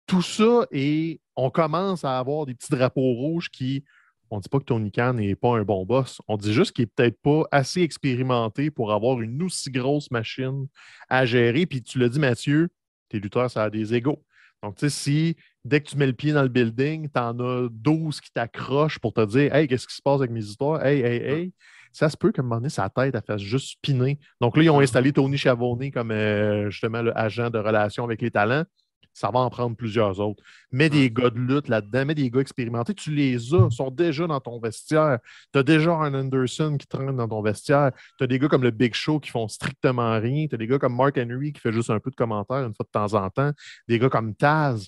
[0.07, 3.83] tout ça et on commence à avoir des petits drapeaux rouges qui.
[4.29, 6.19] On ne dit pas que Tony Khan n'est pas un bon boss.
[6.27, 10.65] On dit juste qu'il n'est peut-être pas assez expérimenté pour avoir une aussi grosse machine
[11.07, 11.67] à gérer.
[11.67, 12.69] Puis tu l'as dit, Mathieu,
[13.09, 14.23] tes lutteurs, ça a des égaux.
[14.63, 17.37] Donc, tu sais, si dès que tu mets le pied dans le building, tu en
[17.39, 20.83] as 12 qui t'accrochent pour te dire Hey, qu'est-ce qui se passe avec mes histoires?
[20.83, 21.53] Hey, hey, hey.
[21.93, 24.19] Ça se peut qu'à un moment donné, sa tête, elle fasse juste spinner.
[24.41, 28.21] Donc là, ils ont installé Tony Chavonnet comme euh, justement le agent de relation avec
[28.21, 28.65] les talents.
[29.13, 30.43] ça va en prendre plusieurs autres.
[30.71, 32.95] Mets des gars de lutte là-dedans, mets des gars expérimentés.
[32.95, 35.19] Tu les as, sont déjà dans ton vestiaire.
[35.53, 37.91] Tu as déjà un Anderson qui traîne dans ton vestiaire.
[38.17, 40.47] Tu as des gars comme le Big Show qui font strictement rien.
[40.47, 42.73] Tu as des gars comme Mark Henry qui fait juste un peu de commentaires une
[42.73, 43.51] fois de temps en temps.
[43.87, 44.87] Des gars comme Taz.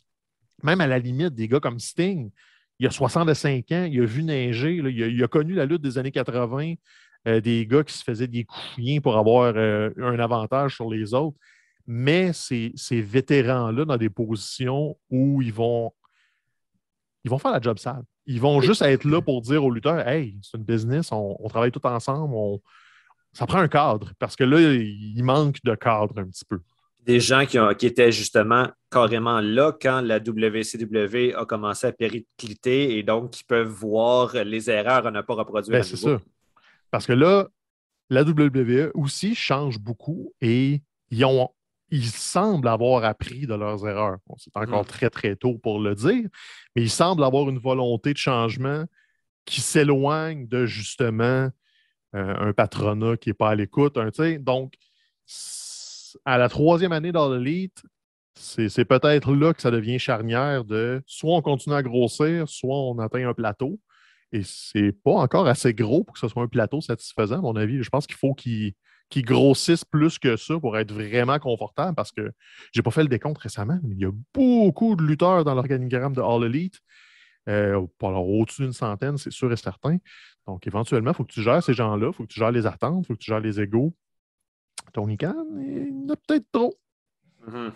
[0.64, 2.32] Même à la limite, des gars comme Sting.
[2.80, 6.12] Il a 65 ans, il a vu neiger, il, a, connu la lutte des années
[6.12, 6.74] 80,
[7.28, 11.14] euh, des gars qui se faisaient des coups pour avoir euh, un avantage sur les
[11.14, 11.38] autres
[11.88, 15.92] mais ces, vétérans-là dans des positions où ils vont,
[17.24, 18.04] ils vont faire la job sale.
[18.26, 21.72] Ils vont juste être là pour dire aux lutteurs Hey, c'est une business, on, travaille
[21.72, 22.36] tout ensemble,
[23.34, 26.60] ça prend un cadre, parce que là, il manque de cadre un petit peu.
[27.06, 32.98] Des gens qui, qui étaient justement carrément là quand la WCW a commencé à péricliter
[32.98, 35.80] et donc qui peuvent voir les erreurs à ne pas reproduire.
[35.80, 36.20] Ben, c'est ça.
[36.90, 37.48] Parce que là,
[38.10, 41.50] la WWE aussi change beaucoup et ils ont
[41.92, 44.18] ils semblent avoir appris de leurs erreurs.
[44.38, 44.88] c'est encore mm.
[44.88, 46.28] très, très tôt pour le dire,
[46.76, 48.86] mais ils semblent avoir une volonté de changement
[49.46, 51.50] qui s'éloigne de justement
[52.16, 53.98] euh, un patronat qui n'est pas à l'écoute.
[54.40, 54.74] Donc,
[56.24, 57.84] à la troisième année dans l'élite,
[58.36, 63.00] c'est peut-être là que ça devient charnière de soit on continue à grossir, soit on
[63.00, 63.80] atteint un plateau.
[64.32, 67.56] Et c'est pas encore assez gros pour que ce soit un plateau satisfaisant, à mon
[67.56, 67.82] avis.
[67.82, 68.74] Je pense qu'il faut qu'il
[69.10, 72.32] qui grossissent plus que ça pour être vraiment confortable parce que
[72.74, 76.14] j'ai pas fait le décompte récemment, mais il y a beaucoup de lutteurs dans l'organigramme
[76.14, 76.80] de All Elite.
[77.48, 79.98] Euh, au-dessus d'une centaine, c'est sûr et certain.
[80.48, 82.66] Donc, éventuellement, il faut que tu gères ces gens-là, il faut que tu gères les
[82.66, 83.94] attentes, il faut que tu gères les égaux.
[84.94, 86.74] Tony Khan, il y en a peut-être trop.
[87.48, 87.72] Mm-hmm.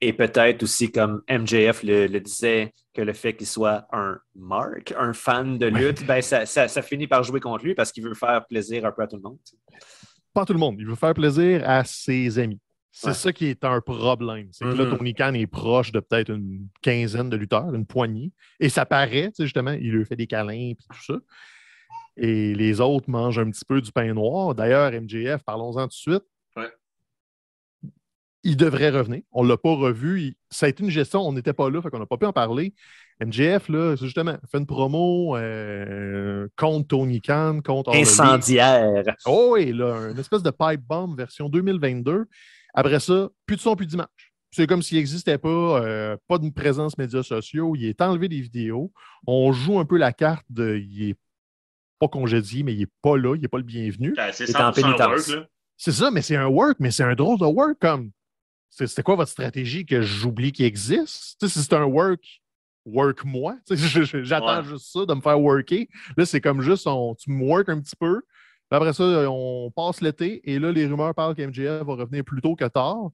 [0.00, 5.12] Et peut-être aussi, comme MJF le, disait, que le fait qu'il soit un mark, un
[5.12, 8.44] fan de lutte, ben, ça, ça, finit par jouer contre lui parce qu'il veut faire
[8.46, 9.38] plaisir un peu à tout le monde
[10.32, 10.76] pas tout le monde.
[10.78, 12.60] Il veut faire plaisir à ses amis.
[12.94, 14.48] C'est ça qui est un problème.
[14.52, 14.94] C'est que là.
[14.94, 18.32] Tony Khan est proche de peut-être une quinzaine de lutteurs, une poignée.
[18.60, 21.14] Et ça paraît, justement, il lui fait des câlins et tout ça.
[22.16, 24.54] Et les autres mangent un petit peu du pain noir.
[24.54, 26.24] D'ailleurs, MJF, parlons-en tout de suite.
[28.44, 29.22] Il devrait revenir.
[29.30, 30.36] On ne l'a pas revu.
[30.50, 32.32] Ça a été une gestion, on n'était pas là, fait qu'on n'a pas pu en
[32.32, 32.74] parler.
[33.24, 37.94] MJF, là, justement, fait une promo euh, contre Tony Khan, contre.
[37.94, 39.04] Incendiaire.
[39.26, 42.26] Oh oui, là, une espèce de pipe bomb version 2022.
[42.74, 44.08] Après ça, plus de son, plus d'image.
[44.50, 47.74] C'est comme s'il n'existait pas, euh, pas de présence médias sociaux.
[47.76, 48.92] Il est enlevé des vidéos.
[49.26, 50.76] On joue un peu la carte de.
[50.76, 51.16] Il est
[52.02, 54.12] pas congédié, mais il n'est pas là, il n'est pas le bienvenu.
[54.16, 55.32] Ben, c'est pénitence.
[55.76, 58.10] C'est ça, mais c'est un work, mais c'est un drôle de work comme.
[58.70, 61.46] C'était quoi votre stratégie que j'oublie qu'il existe?
[61.46, 62.24] si c'est un work,
[62.84, 63.56] work moi.
[63.70, 65.86] J'attends juste ça de me faire worker.
[66.16, 66.88] Là, c'est comme juste
[67.18, 68.22] tu me work un petit peu.
[68.70, 72.56] après ça, on passe l'été et là, les rumeurs parlent qu'MJF va revenir plus tôt
[72.56, 73.10] que tard.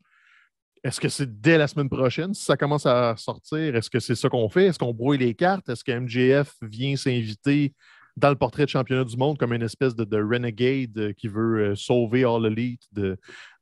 [0.84, 2.32] Est-ce que c'est dès la semaine prochaine?
[2.32, 4.66] Si ça commence à sortir, est-ce que c'est ça qu'on fait?
[4.66, 5.68] Est-ce qu'on brouille les cartes?
[5.68, 7.74] Est-ce que MJF vient s'inviter
[8.18, 11.74] dans le portrait de championnat du monde comme une espèce de, renegade qui veut euh,
[11.74, 13.16] sauver All Elite de,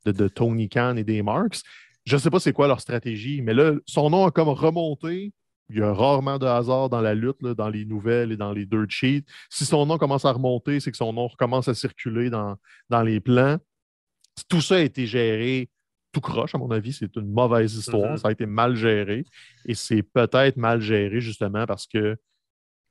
[0.05, 1.61] de, Tony Khan et des Marks?
[2.05, 5.33] Je ne sais pas c'est quoi leur stratégie, mais là, son nom a comme remonté
[5.69, 8.67] il y a rarement de hasard dans la lutte, dans les nouvelles et dans les
[8.67, 9.25] dirt sheets.
[9.51, 12.57] Si son nom commence à remonter, c'est que son nom recommence à circuler dans,
[12.89, 13.59] dans les plans.
[14.49, 15.69] Tout ça a été géré
[16.13, 16.93] tout croche, à mon avis.
[16.93, 18.15] C'est une mauvaise histoire.
[18.15, 18.19] Mm-hmm.
[18.19, 19.25] Ça a été mal géré.
[19.67, 22.17] Et c'est peut-être mal géré justement parce que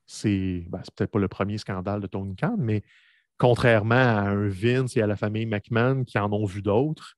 [0.05, 2.83] c'est ben, peut-être pas le premier scandale de Tony Khan, mais
[3.37, 7.15] contrairement à un Vince et à la famille McMahon qui en ont vu d'autres,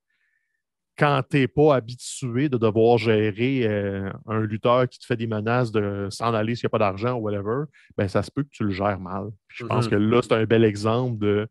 [0.97, 5.27] quand tu n'es pas habitué de devoir gérer euh, un lutteur qui te fait des
[5.27, 8.43] menaces de s'en aller s'il n'y a pas d'argent ou whatever, ben ça se peut
[8.43, 9.29] que tu le gères mal.
[9.47, 9.89] je pense mm-hmm.
[9.89, 11.47] que là, c'est un bel exemple de.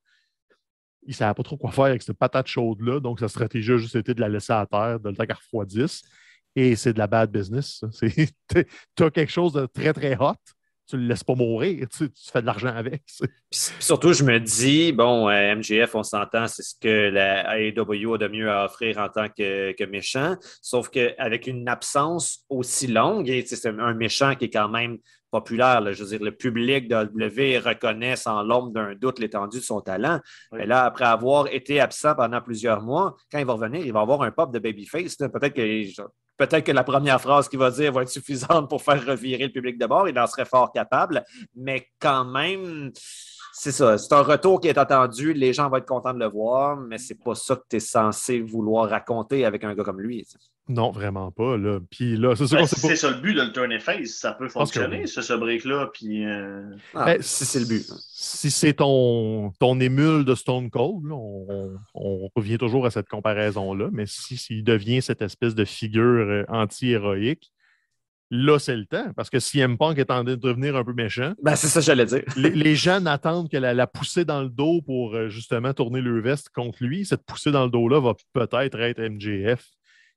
[1.05, 3.77] Il ne savait pas trop quoi faire avec cette patate chaude-là, donc sa stratégie a
[3.77, 6.03] juste été de la laisser à terre, de le temps qu'elle refroidisse.
[6.57, 7.85] Et c'est de la bad business.
[8.49, 10.35] Tu as quelque chose de très, très hot
[10.88, 13.03] tu le laisses pas mourir, tu, fais de l'argent avec.
[13.51, 18.18] surtout, je me dis, bon, euh, MGF, on s'entend, c'est ce que la AEW a
[18.18, 23.44] de mieux à offrir en tant que, méchant, sauf qu'avec une absence aussi longue, et
[23.46, 24.99] c'est un méchant qui est quand même
[25.31, 29.62] populaire, je veux dire, le public de W reconnaît sans l'ombre d'un doute l'étendue de
[29.62, 30.20] son talent.
[30.53, 34.01] Mais là, après avoir été absent pendant plusieurs mois, quand il va revenir, il va
[34.01, 35.16] avoir un pop de babyface.
[35.16, 35.62] Peut-être que
[36.37, 39.53] Peut-être que la première phrase qu'il va dire va être suffisante pour faire revirer le
[39.53, 40.09] public de bord.
[40.09, 41.25] Il en serait fort capable.
[41.55, 42.92] Mais quand même,
[43.58, 43.96] c'est ça.
[43.96, 45.32] C'est un retour qui est attendu.
[45.32, 47.80] Les gens vont être contents de le voir, mais c'est pas ça que tu es
[47.80, 50.26] censé vouloir raconter avec un gars comme lui.
[50.68, 51.56] Non, vraiment pas.
[51.56, 51.80] Là.
[51.90, 54.18] Puis là, c'est ça, ben, c'est ça le but de le turn face.
[54.18, 55.88] Ça peut fonctionner, ce, ce break-là.
[55.94, 57.90] Puis, euh, ah, ben, si c'est le but.
[57.98, 63.88] Si c'est ton, ton émule de Stone Cold, on, revient toujours à cette comparaison-là.
[63.90, 67.50] Mais s'il si, devient cette espèce de figure euh, anti-héroïque,
[68.30, 69.12] là, c'est le temps.
[69.14, 71.68] Parce que si M Punk est en train de devenir un peu méchant, ben, c'est
[71.68, 72.22] ça que j'allais dire.
[72.36, 76.20] les, gens n'attendent que la, la, poussée dans le dos pour euh, justement tourner le
[76.20, 77.04] veste contre lui.
[77.04, 79.64] Cette poussée dans le dos-là va peut-être être MJF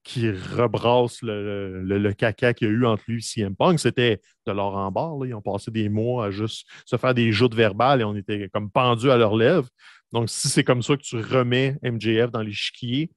[0.04, 3.80] qui rebrasse le, caca qu'il y a eu entre lui et CM Punk.
[3.80, 5.26] C'était de l'or en barre.
[5.26, 8.50] Ils ont passé des mois à juste se faire des joutes verbales et on était
[8.50, 9.68] comme pendus à leurs lèvres.
[10.12, 13.12] Donc, si c'est comme ça que tu remets MJF dans l'échiquier,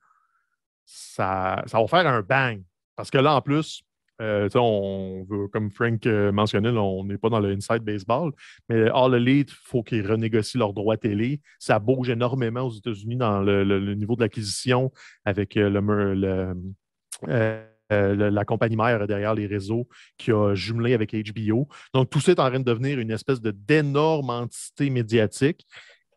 [0.85, 2.63] ça, ça va faire un bang.
[2.97, 3.83] Parce que là, en plus,
[4.23, 8.33] euh, on veut, comme Frank euh, mentionnait, on n'est pas dans le inside baseball,
[8.69, 11.41] mais All Elite, il faut qu'ils renégocient leurs droits télé.
[11.59, 14.93] Ça bouge énormément aux États-Unis dans le, niveau de l'acquisition
[15.25, 16.55] avec euh,
[18.31, 21.69] la compagnie mère derrière les réseaux qui a jumelé avec HBO.
[21.93, 25.67] Donc, tout ça est en train de devenir une espèce d'énorme entité médiatique.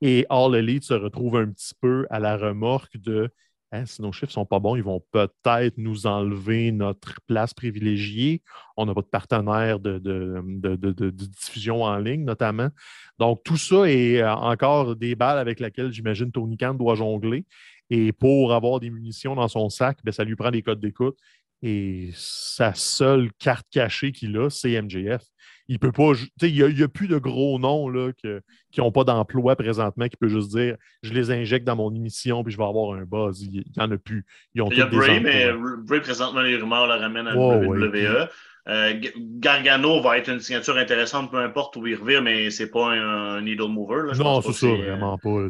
[0.02, 3.30] Et All Elite se retrouve un petit peu à la remorque de
[3.76, 7.54] Hein, si nos chiffres ne sont pas bons, ils vont peut-être nous enlever notre place
[7.54, 8.42] privilégiée.
[8.78, 12.70] On n'a pas de partenaire de, diffusion en ligne, notamment.
[13.20, 17.46] Donc, tout ça est euh, encore des balles avec lesquelles j'imagine Tony Khan doit jongler.
[17.90, 21.18] Et pour avoir des munitions dans son sac, ben, ça lui prend des codes d'écoute.
[21.62, 25.24] Et sa seule carte cachée qu'il a, c'est MJF
[25.68, 26.12] il peut pas.
[26.42, 30.28] Il n'y a, plus de gros noms là, qui n'ont pas d'emploi présentement qui peut
[30.28, 33.42] juste dire je les injecte dans mon émission puis je vais avoir un buzz.
[33.42, 34.26] Il n'y en a plus.
[34.54, 35.52] il y a Bray, mais
[35.84, 38.30] Bray, présentement, les rumeurs le ramènent à WWE.
[38.68, 42.94] Euh, Gargano va être une signature intéressante, peu importe où il revient, mais c'est pas
[42.94, 44.12] un, needle mover.
[44.18, 45.48] non, c'est ça, vraiment pas.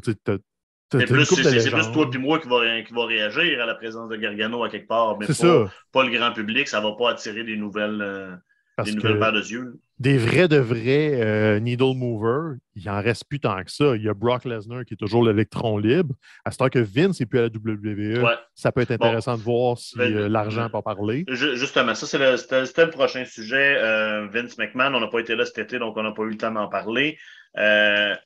[0.91, 4.15] C'est plus, plus, toi et moi qui va, qui va réagir à la présence de
[4.17, 6.67] Gargano à quelque part, mais pas, pas, le grand public.
[6.67, 8.35] Ça ne va pas attirer des nouvelles, euh,
[8.83, 13.23] des nouvelles paires de yeux des vrais de vrais euh, needle movers, il en reste
[13.29, 13.95] plus tant que ça.
[13.95, 16.13] Il y a Brock Lesnar qui est toujours l'électron libre.
[16.43, 19.41] À ce temps que Vince n'est plus à la WWE, ça peut être intéressant de
[19.41, 21.23] voir si ben, euh, l'argent pas parlé.
[21.29, 23.77] Justement, ça, c'était le, prochain sujet.
[23.77, 26.31] Euh, Vince McMahon, on n'a pas été là cet été, donc on n'a pas eu
[26.31, 27.17] le temps d'en parler.
[27.55, 28.17] je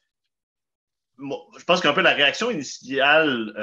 [1.67, 3.53] pense qu'un peu la réaction initiale,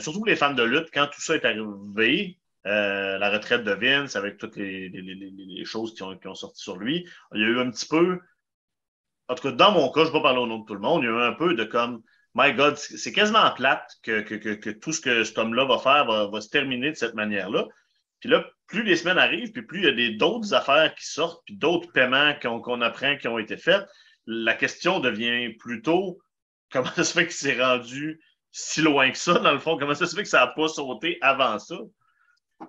[0.00, 3.72] surtout pour les fans de lutte, quand tout ça est arrivé, euh, la retraite de
[3.72, 7.08] Vince avec toutes les, choses qui ont, sorti sur lui.
[7.34, 8.20] Il y a eu un petit peu,
[9.28, 10.74] en tout cas dans mon cas, je ne vais pas parler au nom de tout
[10.74, 12.02] le monde, il y a eu un peu de comme,
[12.34, 16.48] my God, c'est quasiment plate que, tout ce que cet homme-là va faire va, se
[16.48, 17.66] terminer de cette manière-là.
[18.20, 21.42] Puis là, plus les semaines arrivent, puis plus il y a d'autres affaires qui sortent,
[21.44, 23.84] puis d'autres paiements qu'on apprend qui ont été faits,
[24.26, 26.20] la question devient plutôt
[26.70, 28.20] comment ça se fait qu'il s'est rendu
[28.52, 29.76] si loin que ça, dans le fond?
[29.78, 31.76] Comment ça se fait que ça n'a pas sauté avant ça?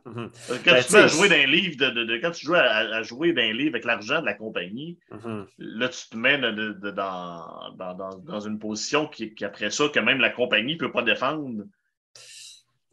[0.06, 0.32] Mhm.
[0.66, 3.86] Quand, ben, tu jouer d'un livre de, quand tu joues à, jouer d'un livre avec
[3.86, 5.46] l'argent de la compagnie, mhm.
[5.58, 10.74] là, tu te mets dans, dans, une position qui, après ça, que même la compagnie
[10.74, 11.64] ne peut pas défendre.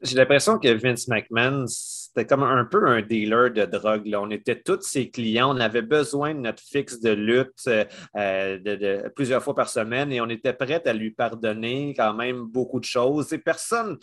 [0.03, 4.07] J'ai l'impression que Vince McMahon, c'était comme un peu un dealer de drogue.
[4.07, 4.23] Là.
[4.23, 5.55] On était tous ses clients.
[5.55, 10.23] On avait besoin de notre fixe de lutte euh, de, plusieurs fois par semaine et
[10.23, 13.31] on était prêt à lui pardonner quand même beaucoup de choses.
[13.35, 13.99] Et personne,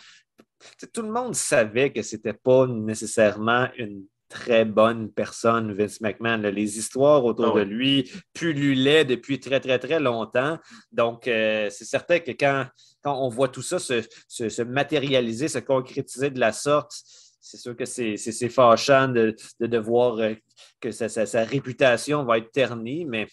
[0.94, 6.38] tout le monde savait que c'était pas nécessairement une très bonne personne, Vince McMahon.
[6.38, 10.58] Les histoires autour ah de lui pullulaient depuis très, très, très longtemps.
[10.92, 12.68] Donc, euh, c'est certain que quand,
[13.02, 16.92] quand on voit tout ça se, matérialiser, se concrétiser de la sorte,
[17.40, 20.34] c'est sûr que c'est fâchant de, de, voir euh,
[20.82, 23.28] que sa, sa, réputation va être ternie, mais,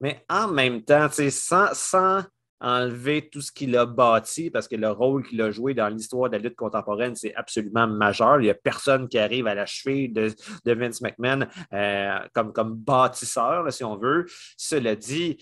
[0.00, 2.24] mais en même temps, sans, sans
[2.62, 6.30] enlever tout ce qu'il a bâti parce que le rôle qu'il a joué dans l'histoire
[6.30, 8.40] de la lutte contemporaine, c'est absolument majeur.
[8.40, 10.32] Il n'y a personne qui arrive à la cheville de,
[10.64, 14.26] Vince McMahon euh, comme, comme bâtisseur, si on veut.
[14.56, 15.38] Cela dit,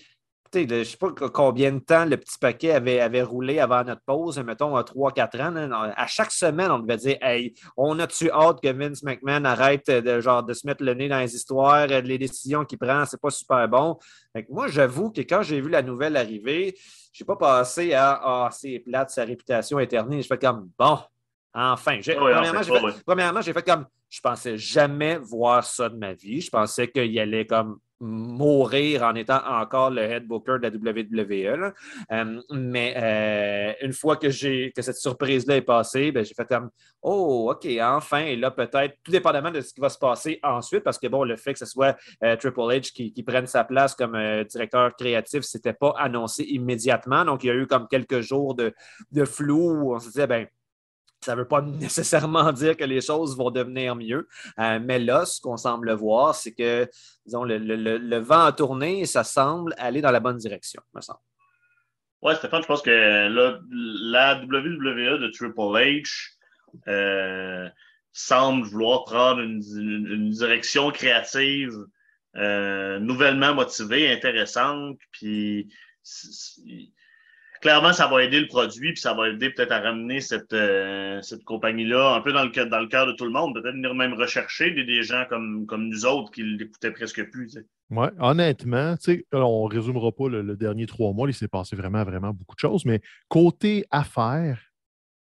[0.53, 4.01] je ne sais pas combien de temps le petit paquet avait, avait roulé avant notre
[4.05, 5.91] pause, mettons 3-4 ans.
[5.95, 10.19] à chaque semaine, on devait dire Hey, on a-tu hâte que Vince McMahon arrête de,
[10.19, 13.29] genre, de se mettre le nez dans les histoires, les décisions qu'il prend, c'est pas
[13.29, 13.97] super bon.
[14.49, 16.75] moi, j'avoue que quand j'ai vu la nouvelle arriver,
[17.13, 20.21] je n'ai pas passé à Ah, c'est plate, sa réputation éternelle.
[20.21, 20.99] Je fais comme Bon,
[21.53, 21.99] enfin.
[23.05, 26.41] premièrement, j'ai fait, comme je pensais jamais voir ça de ma vie.
[26.41, 31.73] Je pensais qu'il allait comme mourir en étant encore le head booker de la WWE.
[32.11, 34.27] Euh, mais euh, une fois que,
[34.71, 36.69] que cette surprise-là est passée, ben, j'ai fait comme
[37.03, 38.25] Oh, OK, enfin.
[38.25, 41.23] Et là, peut-être, tout dépendamment de ce qui va se passer ensuite, parce que bon,
[41.23, 44.17] le fait que ce soit euh, Triple H qui, prenne sa place comme
[44.49, 47.23] directeur créatif, ce n'était pas annoncé immédiatement.
[47.23, 48.73] Donc, il y a eu comme quelques jours de,
[49.11, 50.47] de flou où on se disait, ben,
[51.23, 54.27] ça ne veut pas nécessairement dire que les choses vont devenir mieux.
[54.59, 56.89] Euh, mais là, ce qu'on semble voir, c'est que,
[57.25, 61.19] disons, le, vent a tourné et ça semble aller dans la bonne direction, me semble.
[62.23, 62.91] Oui, Stéphane, je pense que
[64.11, 66.37] la WWE de Triple H
[66.87, 67.67] euh,
[68.13, 71.73] semble vouloir prendre une, direction créative
[72.35, 74.99] euh, nouvellement motivée, intéressante.
[75.11, 75.73] Puis
[77.61, 81.21] clairement, ça va aider le produit, puis ça va aider peut-être à ramener cette, euh,
[81.45, 84.13] compagnie-là un peu dans le, dans le cœur de tout le monde, peut-être venir même
[84.13, 87.57] rechercher des, gens comme, nous autres qui l'écoutaient presque plus.
[87.89, 88.95] Oui, honnêtement,
[89.31, 92.59] on ne résumera pas le, dernier trois mois, il s'est passé vraiment, vraiment beaucoup de
[92.59, 92.99] choses, mais
[93.29, 94.59] côté affaires,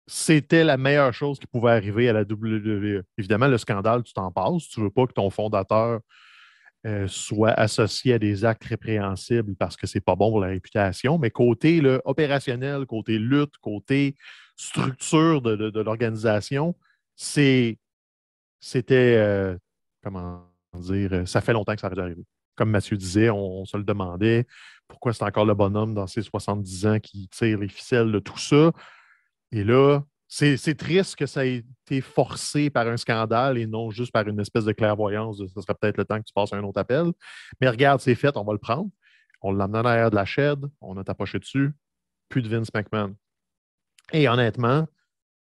[0.07, 3.03] c'était la meilleure chose qui pouvait arriver à la WWE.
[3.19, 4.69] Évidemment, le scandale, tu t'en passes.
[4.69, 5.99] Tu ne veux pas que ton fondateur
[6.87, 10.47] euh, soit associé à des actes répréhensibles parce que ce n'est pas bon pour la
[10.47, 14.15] réputation, mais côté opérationnel, côté lutte, côté
[14.55, 16.77] structure de, l'organisation,
[17.17, 17.77] c'était,
[18.95, 19.57] euh,
[20.01, 22.23] comment dire, euh, ça fait longtemps que ça arrivé.
[22.55, 24.47] Comme Mathieu disait, on, se le demandait,
[24.87, 28.39] pourquoi c'est encore le bonhomme dans ses 70 ans qui tire les ficelles de tout
[28.39, 28.71] ça?
[29.51, 30.03] Et là,
[30.37, 34.39] c'est triste que ça ait été forcé par un scandale et non juste par une
[34.39, 35.39] espèce de clairvoyance.
[35.39, 37.13] ce serait peut-être le temps que tu passes un autre appel.
[37.61, 38.91] Mais regarde, c'est fait, on va le prendre.
[39.41, 41.73] On l'a amené en arrière de la shed, on a tapoché dessus.
[42.29, 43.15] Plus de Vince McMahon.
[44.13, 44.87] Et honnêtement,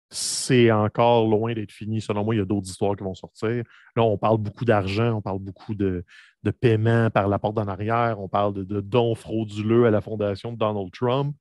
[0.10, 2.00] c'est encore loin d'être fini.
[2.00, 3.64] Selon moi, il y a d'autres histoires qui vont sortir.
[3.96, 6.06] Là, on parle beaucoup d'argent, on parle beaucoup de,
[6.44, 10.52] de paiement par la porte d'en arrière, on parle de dons frauduleux à la fondation
[10.52, 11.36] de Donald Trump.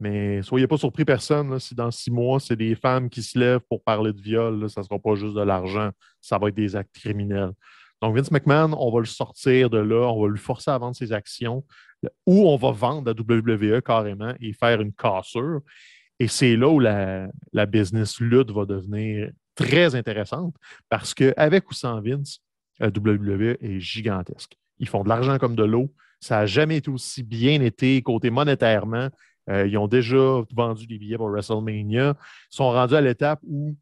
[0.00, 3.62] Mais soyez pas surpris, personne, si dans six mois, c'est des femmes qui se lèvent
[3.68, 5.90] pour parler de viol, ça ne sera pas juste de l'argent,
[6.20, 7.52] ça va être des actes criminels.
[8.00, 10.94] Donc, Vince McMahon, on va le sortir de là, on va lui forcer à vendre
[10.94, 11.64] ses actions,
[12.26, 15.60] ou on va vendre la WWE carrément et faire une cassure.
[16.20, 17.28] Et c'est là où la,
[17.66, 20.54] business lutte va devenir très intéressante
[20.88, 22.40] parce qu'avec ou sans Vince,
[22.78, 24.56] la WWE est gigantesque.
[24.78, 25.92] Ils font de l'argent comme de l'eau.
[26.20, 29.08] Ça n'a jamais été aussi bien été côté monétairement
[29.48, 32.14] euh, ils ont déjà vendu des billets pour WrestleMania.
[32.18, 33.76] Ils sont rendus à l'étape où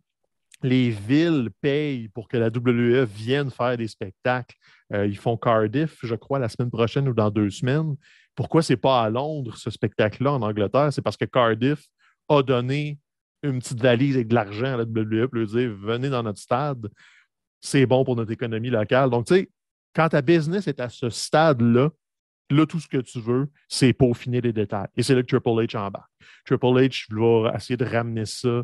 [0.63, 4.57] les villes payent pour que la WWE vienne faire des spectacles.
[4.93, 7.97] Euh, ils font Cardiff, je crois, la semaine prochaine ou dans deux semaines.
[8.35, 10.93] Pourquoi ce n'est pas à Londres, ce spectacle-là, en Angleterre?
[10.93, 11.83] C'est parce que Cardiff
[12.29, 12.99] a donné
[13.43, 16.39] une petite valise avec de l'argent à la WWE pour lui dire venez dans notre
[16.39, 16.89] stade,
[17.61, 19.11] c'est bon pour notre économie locale.
[19.11, 19.51] Donc, tu sais,
[19.95, 21.91] quand ta business est à ce stade-là,
[22.51, 24.89] Là, tout ce que tu veux, c'est peaufiner les détails.
[24.97, 26.07] Et c'est là que Triple H bas.
[26.45, 27.07] Triple H
[27.43, 28.63] va essayer de ramener ça.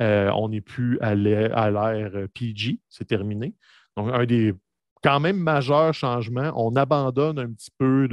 [0.00, 1.54] Euh, on n'est plus à l'ère
[2.16, 3.54] euh, PG, c'est terminé.
[3.96, 4.54] Donc, un des
[5.02, 8.08] quand même majeurs changements, on abandonne un petit peu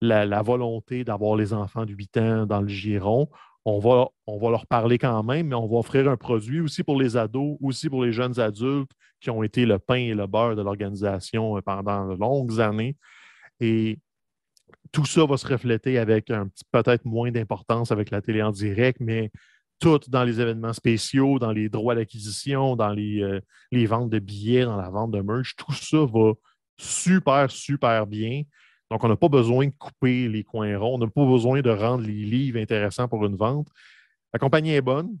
[0.00, 3.28] la, volonté d'avoir les enfants de 8 ans dans le giron.
[3.64, 6.82] On va, on va leur parler quand même, mais on va offrir un produit aussi
[6.82, 10.26] pour les ados, aussi pour les jeunes adultes qui ont été le pain et le
[10.26, 12.96] beurre de l'organisation euh, pendant de longues années.
[13.60, 13.98] Et
[14.92, 16.32] tout ça va se refléter avec
[16.70, 19.30] peut-être moins d'importance avec la télé en direct, mais
[19.82, 23.40] tout dans les événements spéciaux, dans les droits d'acquisition, dans les, euh,
[23.72, 26.32] les, ventes de billets, dans la vente de merch, tout ça va
[26.78, 28.42] super, super bien.
[28.90, 31.70] Donc, on n'a pas besoin de couper les coins ronds, on n'a pas besoin de
[31.70, 33.68] rendre les livres intéressants pour une vente.
[34.32, 35.18] La compagnie est bonne.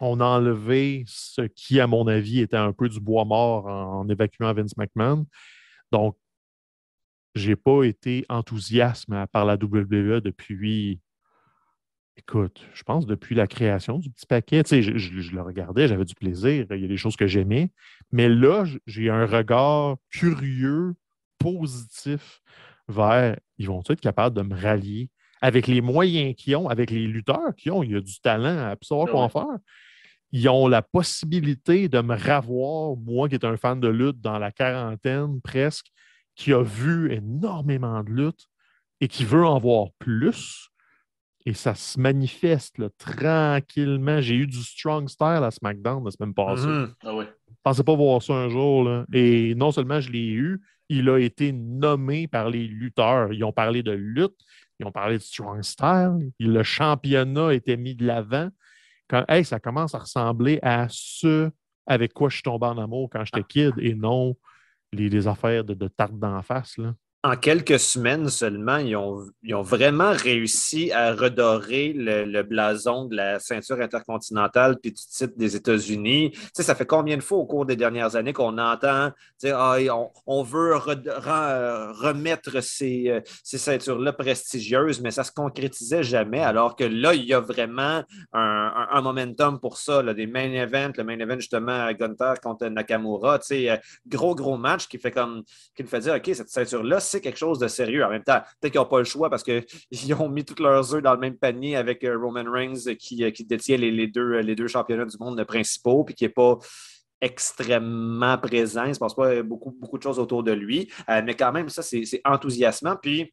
[0.00, 4.00] On a enlevé ce qui, à mon avis, était un peu du bois mort en,
[4.00, 5.26] en évacuant Vince McMahon.
[5.92, 6.16] Donc,
[7.36, 11.00] j'ai pas été enthousiaste par la WWE depuis,
[12.16, 14.62] écoute, je pense depuis la création du petit paquet.
[14.62, 17.70] Tu sais, je, le regardais, j'avais du plaisir, il y a des choses que j'aimais.
[18.10, 20.94] Mais là, j'ai un regard curieux,
[21.38, 22.40] positif
[22.88, 25.10] vers ils vont être capables de me rallier
[25.42, 27.82] avec les moyens qu'ils ont, avec les lutteurs qu'ils ont?
[27.82, 29.58] Il y a du talent à savoir quoi en faire.
[30.32, 34.38] Ils ont la possibilité de me ravoir, moi qui est un fan de lutte dans
[34.38, 35.86] la quarantaine presque,
[36.36, 38.46] qui a vu énormément de luttes
[39.00, 40.68] et qui veut en voir plus.
[41.46, 44.20] Et ça se manifeste tranquillement.
[44.20, 46.66] J'ai eu du strong style à SmackDown la semaine passée.
[46.66, 47.26] Ah Je ne
[47.62, 49.04] pensais pas voir ça un jour.
[49.12, 53.32] Et non seulement je l'ai eu, il a été nommé par les lutteurs.
[53.32, 54.36] Ils ont parlé de lutte,
[54.78, 56.32] ils ont parlé de strong style.
[56.38, 58.48] Le championnat a été mis de l'avant.
[59.08, 61.50] Quand, ça commence à ressembler à ce
[61.86, 64.36] avec quoi je suis tombé en amour quand j'étais kid et non
[64.96, 66.78] les, affaires de, de tarte d'en face.
[66.78, 66.94] Là.
[67.26, 69.26] En quelques semaines seulement, ils ont,
[69.62, 76.30] vraiment réussi à redorer le, blason de la ceinture intercontinentale puis du titre des États-Unis.
[76.30, 79.10] Tu sais, ça fait combien de fois au cours des dernières années qu'on entend
[79.40, 79.76] dire ah,
[80.26, 86.84] on, veut remettre ces, ces ceintures-là prestigieuses, mais ça ne se concrétisait jamais, alors que
[86.84, 91.18] là, il y a vraiment un, momentum pour ça, là, des main events, le main
[91.18, 95.42] event justement Gunther contre Nakamura, tu sais, gros, gros match qui fait comme
[95.74, 98.04] qui me fait dire OK, cette ceinture-là, c'est quelque chose de sérieux.
[98.04, 99.64] En même temps, peut-être qu'ils n'ont pas le choix parce qu'ils
[100.18, 103.30] ont mis tous leurs œufs dans le même panier avec euh, Roman Reigns qui, euh,
[103.46, 106.58] détient les, deux, les deux championnats du monde principaux, puis qui n'est pas
[107.20, 108.84] extrêmement présent.
[108.84, 110.90] Il ne se passe pas beaucoup, beaucoup de choses autour de lui.
[111.08, 112.96] Euh, mais quand même, ça, c'est enthousiasmant.
[113.00, 113.32] Puis,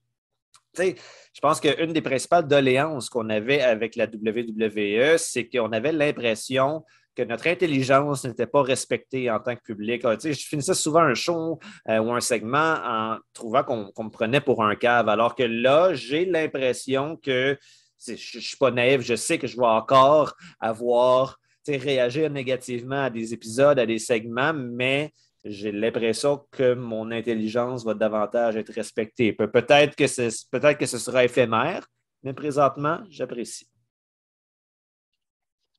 [0.78, 6.84] je pense qu'une des principales doléances qu'on avait avec la WWE, c'est qu'on avait l'impression
[7.16, 10.02] que notre intelligence n'était pas respectée en tant que public.
[10.06, 11.60] Ah, je finissais souvent un show
[11.90, 15.94] euh, ou un segment en trouvant qu'on me prenait pour un cave, alors que là,
[15.94, 17.58] j'ai l'impression que
[18.06, 21.38] je ne suis pas naïf, je sais que je vais encore avoir
[21.68, 25.14] réagir négativement à des épisodes, à des segments, mais
[25.46, 29.34] j'ai l'impression que mon intelligence va davantage être respectée.
[29.34, 31.86] Peut-être que, peut que ce sera éphémère,
[32.24, 33.68] mais présentement, j'apprécie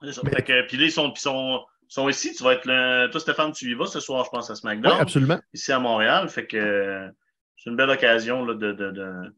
[0.01, 2.35] puis là, ils sont, sont, ici.
[2.35, 3.09] Tu vas être le...
[3.11, 4.95] Toi, Stéphane, tu y vas ce soir, je pense, à SmackDown.
[4.95, 5.41] Oui, absolument.
[5.53, 6.29] Ici à Montréal.
[6.29, 7.09] Fait que
[7.57, 9.35] c'est une belle occasion là, de, de, de,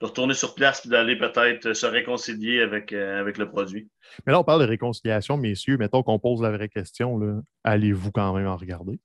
[0.00, 3.88] retourner sur place et d'aller peut-être se réconcilier avec, euh, avec le produit.
[4.26, 5.76] Mais là, on parle de réconciliation, messieurs.
[5.76, 7.42] Mettons qu'on pose la vraie question.
[7.64, 8.98] Allez-vous quand même en regarder?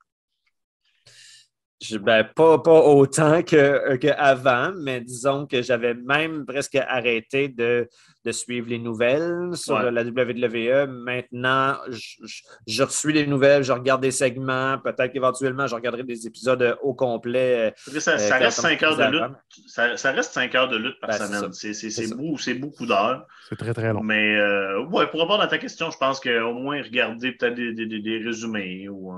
[1.99, 7.87] Ben, pas, pas autant qu'avant, mais disons que j'avais même presque arrêté de,
[8.23, 10.87] de suivre les nouvelles sur la WWE.
[10.87, 16.25] Maintenant, je, je, reçois les nouvelles, je regarde des segments, peut-être qu'éventuellement, je regarderai des
[16.25, 17.73] épisodes au complet.
[17.77, 19.35] Ça, euh, reste 5 heures de lutte.
[19.67, 21.53] Ça, reste 5 heures de lutte par ben, semaine.
[21.53, 23.25] C'est beaucoup, d'heures.
[23.49, 24.01] C'est très, très long.
[24.01, 27.73] Mais euh, ouais, pour répondre à ta question, je pense qu'au moins regarder peut-être des,
[27.73, 29.11] des, des, résumés ou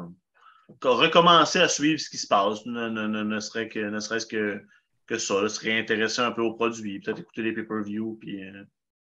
[0.84, 4.62] recommencer à suivre ce qui se passe, ne, ne, ne, serait que, ne serait-ce que,
[5.06, 8.18] que ça, serait intéressé un peu au produit, peut-être écouter les pay-per-view.
[8.20, 8.64] Puis, euh.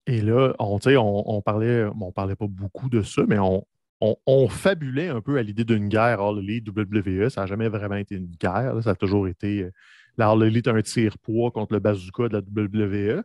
[0.06, 3.64] Et là, on, on, on parlait, on parlait pas beaucoup de ça, mais on,
[4.00, 7.28] on, fabulait un peu à l'idée d'une guerre All Elite WWE.
[7.28, 8.82] Ça n'a jamais vraiment été une guerre.
[8.82, 9.72] Ça a toujours été euh,
[10.16, 13.22] la All Elite un tire-poids contre le bazooka de la WWE.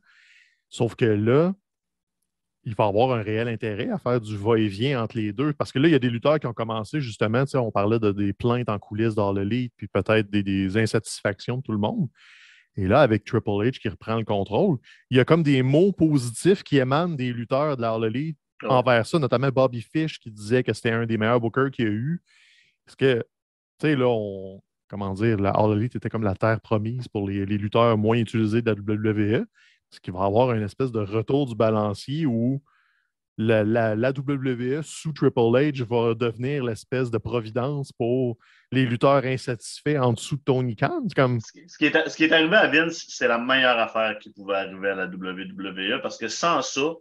[0.69, 1.53] Sauf que là,
[2.66, 5.53] il va avoir un réel intérêt à faire du va-et-vient entre les deux.
[5.53, 8.11] Parce que là, il y a des lutteurs qui ont commencé justement, on parlait de
[8.11, 12.09] des plaintes en coulisses dans le lead, puis peut-être des, insatisfactions de tout le monde.
[12.76, 14.78] Et là, avec Triple H qui reprend le contrôle,
[15.11, 18.38] il y a comme des mots positifs qui émanent des lutteurs de la Elite
[18.68, 21.88] envers ça, notamment Bobby Fish qui disait que c'était un des meilleurs bookers qu'il y
[21.88, 22.22] a eu.
[22.86, 23.20] Parce que,
[23.80, 27.28] tu sais, là, on, comment dire, la All Elite était comme la terre promise pour
[27.30, 29.45] les, les lutteurs moins utilisés de la WWE
[29.91, 32.61] ce qui va avoir une espèce de retour du balancier où
[33.38, 38.38] la, la, WWE sous Triple H va devenir l'espèce de providence pour
[38.71, 41.03] les lutteurs insatisfaits en dessous de Tony Khan.
[41.15, 41.39] Comme...
[41.41, 44.55] Ce, qui est, ce, qui est, arrivé à Vince, c'est la meilleure affaire qui pouvait
[44.55, 46.93] arriver à la WWE parce que sans ça,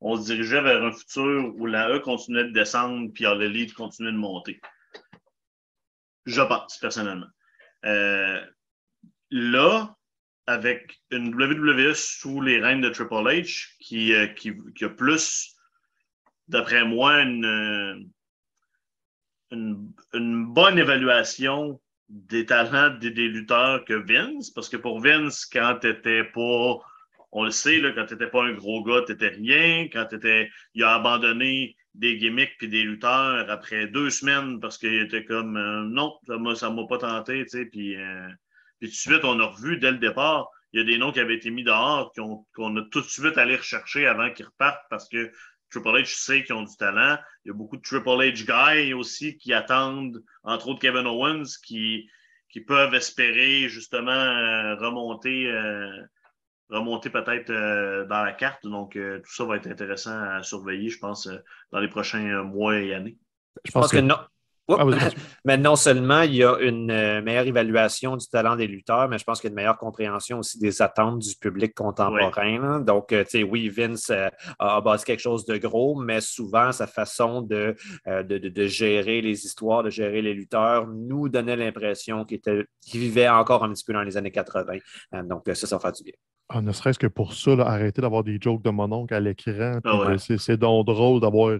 [0.00, 4.12] on se dirigeait vers un futur où la E continuait de descendre puis l'élite continuait
[4.12, 4.60] de monter.
[6.24, 7.26] Je pense, personnellement.
[7.84, 8.40] Euh,
[9.30, 9.96] là,
[10.46, 15.54] avec une WWE sous les règnes de Triple H qui, euh, qui, a plus,
[16.48, 18.10] d'après moi, une,
[19.50, 24.50] une, bonne évaluation des talents des, lutteurs que Vince.
[24.50, 26.78] Parce que pour Vince, quand tu n'étais pas,
[27.30, 29.88] on le sait, là, quand tu n'étais pas un gros gars, tu n'étais rien.
[29.92, 34.94] Quand étais, il a abandonné des gimmicks puis des lutteurs après deux semaines parce qu'il
[35.02, 37.44] était comme euh, non, ça ne m'a pas tenté.
[37.70, 38.28] Puis, euh,
[38.82, 41.12] puis tout de suite, on a revu dès le départ, il y a des noms
[41.12, 44.82] qui avaient été mis dehors, qu'on a tout de suite allé rechercher avant qu'ils repartent
[44.90, 45.30] parce que
[45.70, 47.16] Triple H sait qu'ils ont du talent.
[47.44, 51.58] Il y a beaucoup de Triple H guys aussi qui attendent, entre autres Kevin Owens,
[51.64, 52.10] qui,
[52.50, 56.02] qui peuvent espérer justement euh, remonter, euh,
[56.68, 58.66] remonter peut-être euh, dans la carte.
[58.66, 61.28] Donc, tout ça va être intéressant à surveiller, je pense,
[61.70, 63.16] dans les prochains mois et années.
[63.64, 64.16] Je pense, que non.
[64.78, 64.84] Ah,
[65.44, 69.18] mais non seulement il y a une euh, meilleure évaluation du talent des lutteurs, mais
[69.18, 72.80] je pense qu'il y a une meilleure compréhension aussi des attentes du public contemporain.
[72.80, 76.72] Donc, euh, tu sais, oui, Vince euh, a bâti quelque chose de gros, mais souvent,
[76.72, 77.74] sa façon de,
[78.06, 82.40] de, gérer les histoires, de gérer les lutteurs, nous donnait l'impression qu'il
[82.92, 84.78] vivait encore un petit peu dans les années 80.
[85.24, 86.14] donc, ça, ça fait du bien.
[86.48, 89.78] Ah, ne serait-ce que pour ça, arrêter d'avoir des jokes de mon oncle à l'écran.
[89.84, 91.58] Ah c'est donc drôle d'avoir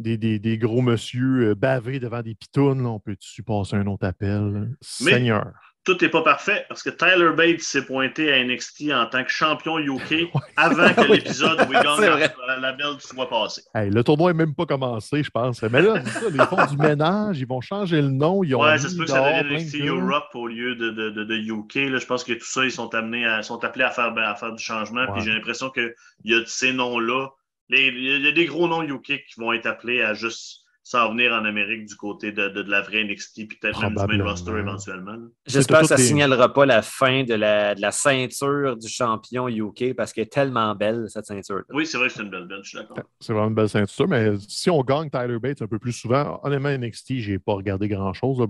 [0.00, 4.70] des, gros monsieur euh, bavés devant des pitounes, on peut-tu passer un autre appel?
[4.80, 5.52] Seigneur.
[5.84, 9.30] tout n'est pas parfait parce que Tyler Bates s'est pointé à NXT en tant que
[9.30, 13.62] champion UK avant que l'épisode où il gagne la, la, belle soit passé.
[13.74, 15.62] le tournoi n'est même pas commencé, je pense.
[15.62, 18.42] Mais là, ça, ils font du ménage, ils vont changer le nom.
[18.42, 21.10] Ils ont ouais, ça se peut que ça devienne NXT Europe au lieu de, de,
[21.10, 21.90] de, UK.
[21.90, 24.34] Là, je pense que tout ça, ils sont, amenés à, sont appelés à faire, à
[24.34, 25.06] faire du changement.
[25.12, 25.94] Puis j'ai l'impression qu'il
[26.24, 27.28] y a ces noms-là.
[27.70, 31.32] Il y a des gros noms UK qui vont être appelés à juste s'en venir
[31.32, 34.50] en Amérique du côté de, de, la vraie NXT, puis peut-être même du main roster
[34.50, 35.16] éventuellement.
[35.46, 39.48] J'espère que ça ne signalera pas la fin de la, de la, ceinture du champion
[39.48, 41.62] UK parce qu'elle est tellement belle, cette ceinture.
[41.70, 42.98] Oui, c'est vrai que c'est une belle belle, je suis d'accord.
[43.20, 46.40] C'est vraiment une belle ceinture, mais si on gagne Tyler Bates un peu plus souvent,
[46.42, 48.44] honnêtement, NXT, je n'ai pas regardé grand-chose.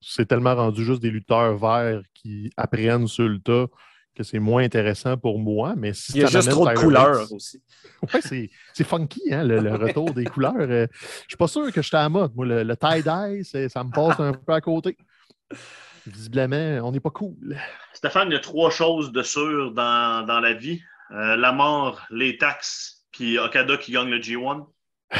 [0.00, 3.66] C'est tellement rendu juste des lutteurs verts qui apprennent sur le tas
[4.14, 5.74] que c'est moins intéressant pour moi.
[5.76, 7.62] Mais si Il y a juste trop de couleurs aussi.
[8.12, 10.56] Oui, c'est funky, hein, le, retour des couleurs.
[10.58, 12.34] Euh, je ne suis pas sûr que je suis à la mode.
[12.34, 14.96] Moi, le, tie-dye, ça me passe un peu à côté.
[16.04, 17.56] Visiblement, on n'est pas cool.
[17.92, 20.82] Stéphane, il y a trois choses de sûr dans, dans la vie.
[21.12, 24.66] Euh, la mort, les taxes, puis Okada qui gagne le G1.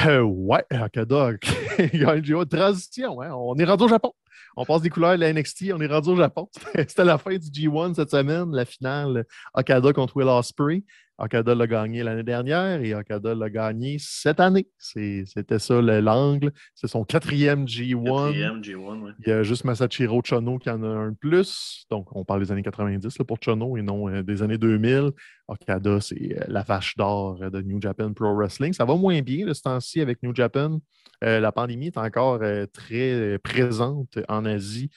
[0.07, 2.49] Euh, ouais, Okada qui gagne le G1.
[2.49, 3.33] Transition, hein?
[3.33, 4.13] on est rendu au Japon.
[4.57, 6.49] On passe des couleurs de la NXT, on est rendu au Japon.
[6.75, 9.25] C'était la fin du G1 cette semaine, la finale
[9.55, 10.85] Okada contre Will Ospreay.
[11.19, 14.67] Okada l'a gagné l'année dernière et Okada l'a gagné cette année.
[14.79, 16.53] C'était ça l'angle.
[16.75, 18.27] C'est son quatrième G1.
[18.27, 21.87] Quatrième G1 Il y a juste Masachiro Chono qui en a un de plus.
[21.91, 25.11] Donc, on parle des années 90 pour Chono et non euh, des années 2000.
[25.49, 28.73] Okada, c'est euh, la vache d'or de New Japan Pro Wrestling.
[28.73, 30.81] Ça va moins bien ce temps-ci avec New Japan.
[31.23, 32.41] Euh, la pandémie est encore
[32.73, 34.91] très présente en Asie.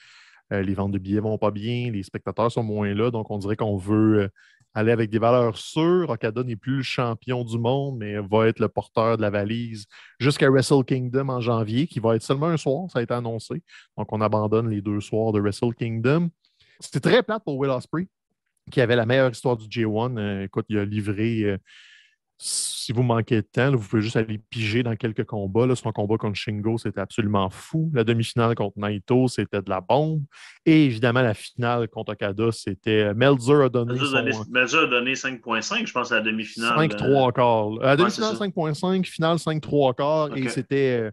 [0.50, 3.56] les ventes de billets vont pas bien, les spectateurs sont moins là, donc on dirait
[3.56, 4.28] qu'on veut
[4.76, 6.10] aller avec des valeurs sûres.
[6.10, 9.86] Okada n'est plus le champion du monde, mais va être le porteur de la valise
[10.20, 13.62] jusqu'à Wrestle Kingdom en janvier, qui va être seulement un soir, ça a été annoncé.
[13.96, 16.28] Donc, on abandonne les deux soirs de Wrestle Kingdom.
[16.78, 18.06] C'était très plate pour Will Ospreay,
[18.70, 20.18] qui avait la meilleure histoire du J1.
[20.18, 21.58] Euh, écoute, il a livré euh,
[22.38, 25.66] si vous manquez de temps, vous pouvez juste aller piger dans quelques combats.
[25.66, 27.90] Là, son combat contre Shingo, c'était absolument fou.
[27.94, 30.22] La demi-finale contre Naito, c'était de la bombe.
[30.66, 33.94] Et évidemment, la finale contre Okada, c'était euh, Melzer a donné.
[34.50, 36.78] Melzer, a donné 5.5, je pense, à la demi-finale.
[36.78, 37.70] 5-3 euh, quarts.
[37.80, 40.36] La demi-finale, 5.5, finale 5-3 quarts.
[40.36, 41.00] Et c'était.
[41.00, 41.10] Euh,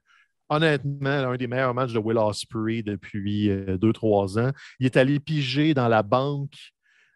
[0.49, 4.51] honnêtement, un des meilleurs matchs de Will Ospreay depuis 2-3 ans.
[4.79, 6.72] Il est allé piger dans la banque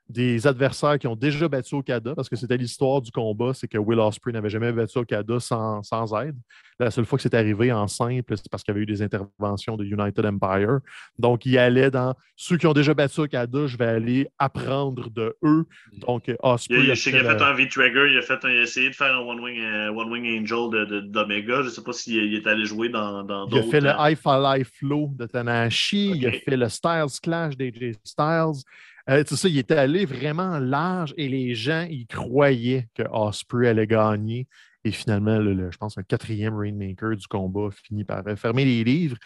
[0.09, 3.77] des adversaires qui ont déjà battu Okada, parce que c'était l'histoire du combat, c'est que
[3.77, 6.35] Will Ospreay n'avait jamais battu Okada sans, sans, aide.
[6.79, 9.01] La seule fois que c'est arrivé en simple, c'est parce qu'il y avait eu des
[9.01, 10.79] interventions de United Empire.
[11.19, 15.35] Donc, il allait dans ceux qui ont déjà battu Okada, je vais aller apprendre de
[15.43, 15.65] eux.
[15.93, 16.85] Donc, Ospreay.
[16.85, 19.59] Il, a, fait, un V-Trigger, il, a fait a essayé de faire un One Wing,
[19.59, 21.61] euh, one wing Angel d'Omega.
[21.61, 23.57] Je ne sais pas s'il est allé jouer dans d'autres.
[23.57, 27.19] il a fait le euh, High Life Flow de Tanahashi, il a fait le Styles
[27.21, 28.63] Clash d'AJ Styles.
[29.09, 33.87] Euh, ça, il était allé vraiment large et les gens, ils croyaient que Osprey allait
[33.87, 34.47] gagner.
[34.83, 39.17] Et finalement, je pense, un quatrième Rainmaker du combat finit par fermer les livres.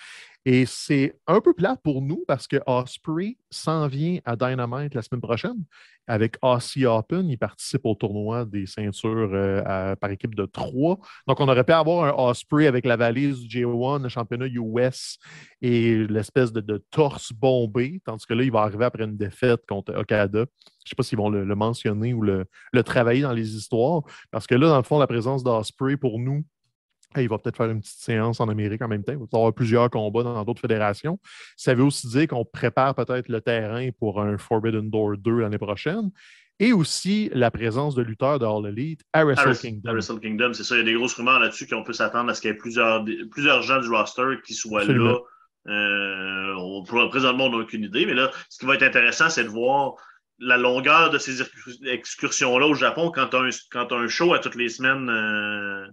[0.46, 5.04] Et c'est un peu plat pour nous parce que Osprey s'en vient à Dynamite la
[5.04, 5.64] semaine prochaine
[6.08, 7.30] avec Aussie Open.
[7.30, 10.98] Il participe au tournoi des ceintures euh, par équipe de trois.
[11.28, 15.20] Donc, on aurait pu avoir un Osprey avec la valise du J1, le championnat US
[15.62, 19.94] et l'espèce de, torse bombé, tandis que là, il va arriver après une défaite contre
[19.96, 20.40] Okada.
[20.40, 24.02] Je ne sais pas s'ils vont le, mentionner ou le, le, travailler dans les histoires,
[24.32, 26.44] parce que là, dans le fond, la présence d'Osprey pour nous,
[27.18, 29.14] il va peut-être faire une petite séance en Amérique en même temps.
[29.14, 31.20] Il va y avoir plusieurs combats dans d'autres fédérations.
[31.58, 35.58] Ça veut aussi dire qu'on prépare peut-être le terrain pour un Forbidden Door 2 l'année
[35.58, 36.12] prochaine.
[36.60, 39.94] Et aussi la présence de lutteurs de All Elite à Wrestle Kingdom.
[39.94, 40.76] Wrestle Kingdom, c'est ça.
[40.76, 42.58] Il y a des grosses rumeurs là-dessus qu'on peut s'attendre à ce qu'il y ait
[42.58, 45.18] plusieurs, plusieurs gens du roster qui soient là.
[45.68, 49.44] Euh, on, présentement, on n'a aucune idée, mais là, ce qui va être intéressant, c'est
[49.44, 49.96] de voir
[50.40, 51.44] la longueur de ces
[51.86, 55.10] excursions-là au Japon quand tu as, un show à toutes les semaines.
[55.10, 55.88] Euh,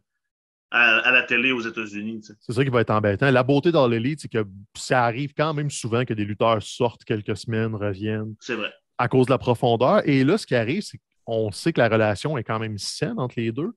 [0.71, 2.21] à, la télé aux États-Unis.
[2.41, 3.31] C'est ça qui va être embêtant.
[3.31, 4.45] La beauté dans l'élite, c'est que
[4.77, 8.35] ça arrive quand même souvent que des lutteurs sortent quelques semaines, reviennent.
[8.41, 8.73] C'est vrai.
[8.99, 10.07] À cause de la profondeur.
[10.07, 13.19] Et là, ce qui arrive, c'est qu'on sait que la relation est quand même saine
[13.19, 13.73] entre les deux.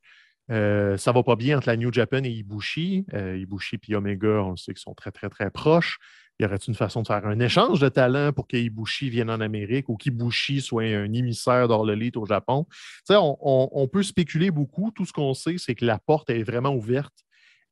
[0.49, 3.05] Euh, ça va pas bien entre la New Japan et Ibushi.
[3.13, 5.97] Euh, Ibushi et Omega, on sait qu'ils sont très, très, très proches.
[6.41, 9.89] Y aurait-il une façon de faire un échange de talent pour qu'Ibushi vienne en Amérique
[9.89, 12.65] ou qu'Ibushi soit un émissaire d'Orlolite au Japon?
[13.11, 14.89] On, on, peut spéculer beaucoup.
[14.89, 17.13] Tout ce qu'on sait, c'est que la porte est vraiment ouverte.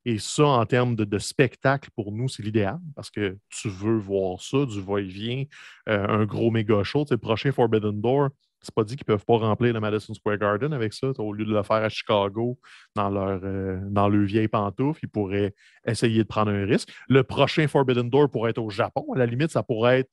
[0.04, 4.40] Et ça, en termes de, spectacle, pour nous, c'est l'idéal parce que tu veux voir
[4.40, 5.46] ça, du va-et-vient,
[5.88, 7.04] euh, un gros méga show.
[7.10, 8.28] le prochain Forbidden Door,
[8.62, 11.08] c'est pas dit qu'ils peuvent pas remplir le Madison Square Garden avec ça.
[11.18, 12.58] Au lieu de le faire à Chicago,
[12.94, 15.54] dans leur, euh, dans le vieille pantoufle, ils pourraient
[15.86, 16.90] essayer de prendre un risque.
[17.08, 19.06] Le prochain Forbidden Door pourrait être au Japon.
[19.14, 20.10] À la limite, ça pourrait être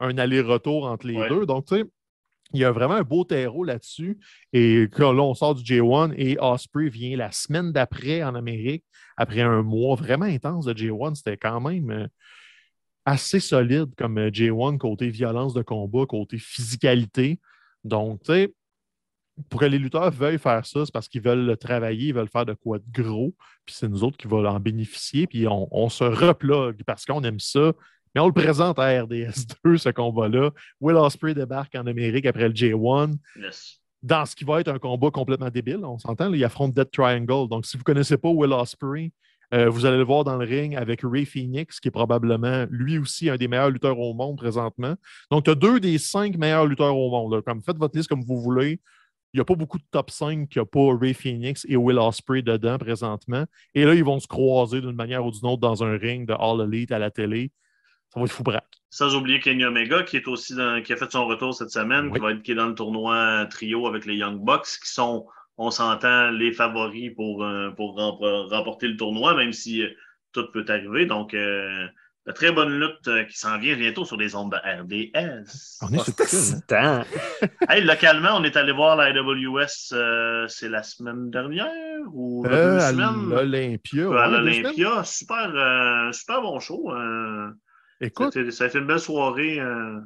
[0.00, 1.28] un aller-retour entre les Ouais.
[1.28, 1.46] deux.
[1.46, 1.84] Donc, tu sais,
[2.52, 4.18] il y a vraiment un beau terreau là-dessus.
[4.52, 8.84] Et là, on sort du J1 et Osprey vient la semaine d'après en Amérique,
[9.16, 11.14] après un mois vraiment intense de J1.
[11.14, 12.06] C'était quand même euh,
[13.04, 17.40] assez solide comme euh, J1 côté violence de combat, côté physicalité.
[17.86, 18.54] Donc, tu sais,
[19.50, 22.28] pour que les lutteurs veuillent faire ça, c'est parce qu'ils veulent le travailler, ils veulent
[22.28, 23.34] faire de quoi de gros.
[23.66, 25.26] Puis c'est nous autres qui va en bénéficier.
[25.26, 27.72] Puis on, on se replogue parce qu'on aime ça.
[28.14, 30.50] Mais on le présente à RDS2, ce combat-là.
[30.80, 33.78] Will Ospreay débarque en Amérique après le J1 Yes.
[34.02, 35.84] dans ce qui va être un combat complètement débile.
[35.84, 37.46] On s'entend, il affronte Dead Triangle.
[37.50, 39.12] Donc, si vous ne connaissez pas Will Ospreay,
[39.54, 42.98] euh, vous allez le voir dans le ring avec Ray Phoenix, qui est probablement lui
[42.98, 44.94] aussi un des meilleurs lutteurs au monde présentement.
[45.30, 47.34] Donc, tu as deux des cinq meilleurs lutteurs au monde.
[47.34, 47.42] là.
[47.42, 48.80] Comme, faites votre liste comme vous voulez.
[49.34, 51.98] Il n'y a pas beaucoup de top 5 qui n'a pas Ray Phoenix et Will
[51.98, 53.44] Ospreay dedans présentement.
[53.74, 56.32] Et là, ils vont se croiser d'une manière ou d'une autre dans un ring de
[56.32, 57.50] All Elite à la télé.
[58.14, 58.64] Ça va être fou braque.
[58.88, 62.06] Sans oublier Kenny Omega, qui est aussi dans- qui a fait son retour cette semaine,
[62.06, 62.12] Oui.
[62.14, 65.26] qui va être qui est dans le tournoi trio avec les Young Bucks, qui sont,
[65.58, 69.88] on s'entend, les favoris pour, euh, pour rem- remporter le tournoi, même si euh,
[70.32, 71.06] tout peut arriver.
[71.06, 71.86] Donc, euh,
[72.26, 75.78] de très bonne lutte euh, qui s'en vient bientôt sur les ondes de RDS.
[75.82, 76.14] On est sur
[76.68, 77.02] le.
[77.70, 82.50] Hey, localement, on est allé voir la AWS, euh, c'est la semaine dernière ou il
[82.50, 82.92] y a Euh, deux à
[83.32, 84.06] l'Olympia.
[84.06, 85.04] à ouais, l'Olympia.
[85.04, 86.92] Super, euh, super bon show.
[86.92, 87.48] euh.
[88.00, 89.58] Écoute, ça a été une belle soirée.
[89.60, 90.00] euh.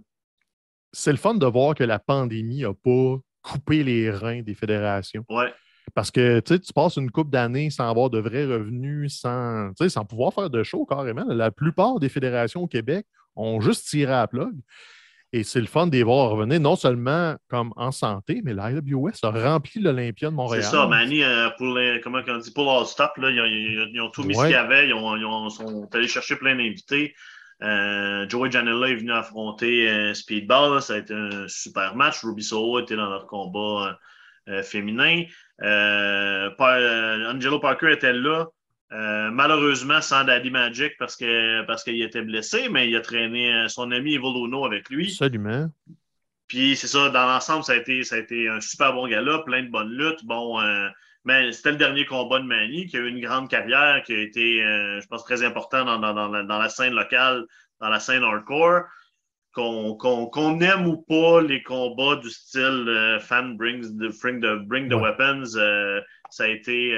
[0.92, 5.24] c'est le fun de voir que la pandémie n'a pas coupé les reins des fédérations.
[5.28, 5.52] Ouais.
[5.94, 10.32] Parce que tu passes une couple d'années sans avoir de vrais revenus, sans, sans pouvoir
[10.32, 11.24] faire de show carrément.
[11.28, 14.54] La plupart des fédérations au Québec ont juste tiré à la plug.
[15.32, 19.12] Et c'est le fun de les voir revenir, non seulement comme en santé, mais l'IWS
[19.22, 20.64] a rempli l'Olympia de C'est Montréal.
[20.64, 23.90] ça, Manny, euh, pour les, comment on dit, pour leur stop, là, ils, ont, ils-
[23.94, 24.88] ils ont tout mis ce qu'il y avait.
[24.88, 27.14] Ils, ont, ils ont- sont allés chercher plein d'invités.
[27.62, 30.74] Euh, Joey Janela est venu affronter euh, Speedball.
[30.74, 30.80] là.
[30.80, 32.22] Ça a été un super match.
[32.22, 33.98] Ruby Soho était dans leur combat
[34.48, 35.24] euh, féminin.
[35.60, 38.46] Angelo Parker était là.
[38.92, 43.66] Euh, malheureusement, sans Daddy Magic parce que parce qu'il était blessé, mais il a traîné
[43.68, 45.06] son ami Evil avec lui.
[45.06, 45.70] Absolument.
[46.50, 49.38] Puis c'est ça, dans l'ensemble, ça a été, ça a été un super bon gala,
[49.46, 50.24] plein de bonnes luttes.
[50.24, 50.88] Bon, euh,
[51.24, 54.18] mais c'était le dernier combat de Manny, qui a eu une grande carrière, qui a
[54.20, 57.44] été, euh, je pense, très important dans, dans, dans la, dans la scène locale,
[57.80, 58.82] dans la scène hardcore.
[59.52, 64.88] Qu'on aime ou pas les combats du style euh, fan brings the, bring the, bring
[64.88, 66.00] the weapons, euh,
[66.30, 66.96] ça a été.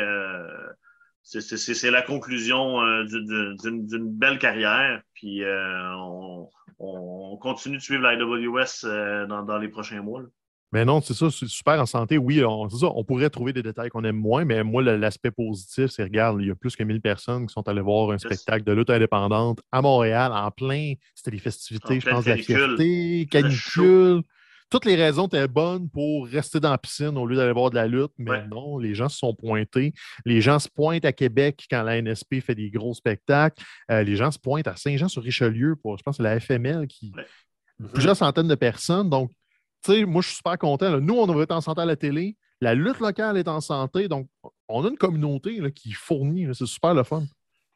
[1.22, 3.56] c'est- la conclusion du- du-
[3.86, 5.00] d'une belle carrière.
[5.14, 6.48] Puis on,
[6.78, 10.22] on continue de suivre la IWS dans, dans les prochains mois.
[10.22, 10.28] là.
[10.72, 12.16] Mais non, c'est ça, c'est super en santé.
[12.18, 15.86] Oui, on, ça, on pourrait trouver des détails qu'on aime moins, mais moi, l'aspect positif,
[15.90, 18.64] c'est, regarde, il y a plus que 1000 personnes qui sont allées voir un spectacle
[18.64, 22.36] de lutte indépendante à Montréal, en plein, c'était les festivités, En je pense, de la
[22.38, 24.22] fierté, canicule.
[24.70, 27.74] Toutes les raisons étaient bonnes pour rester dans la piscine au lieu d'aller voir de
[27.74, 28.46] la lutte, mais Ouais.
[28.48, 29.92] non, les gens se sont pointés.
[30.24, 33.62] Les gens se pointent à Québec quand la NSP fait des gros spectacles.
[33.90, 37.88] Euh, les gens se pointent à Saint-Jean-sur-Richelieu pour, je pense, la FML qui, Ouais.
[37.92, 39.10] plusieurs centaines de personnes.
[39.10, 39.30] Donc,
[39.88, 41.00] moi, je suis super content.
[41.00, 42.36] Nous, on devrait être en santé à la télé.
[42.60, 44.08] La lutte locale est en santé.
[44.08, 44.28] Donc,
[44.68, 46.46] on a une communauté qui fournit.
[46.54, 47.24] C'est super le fun.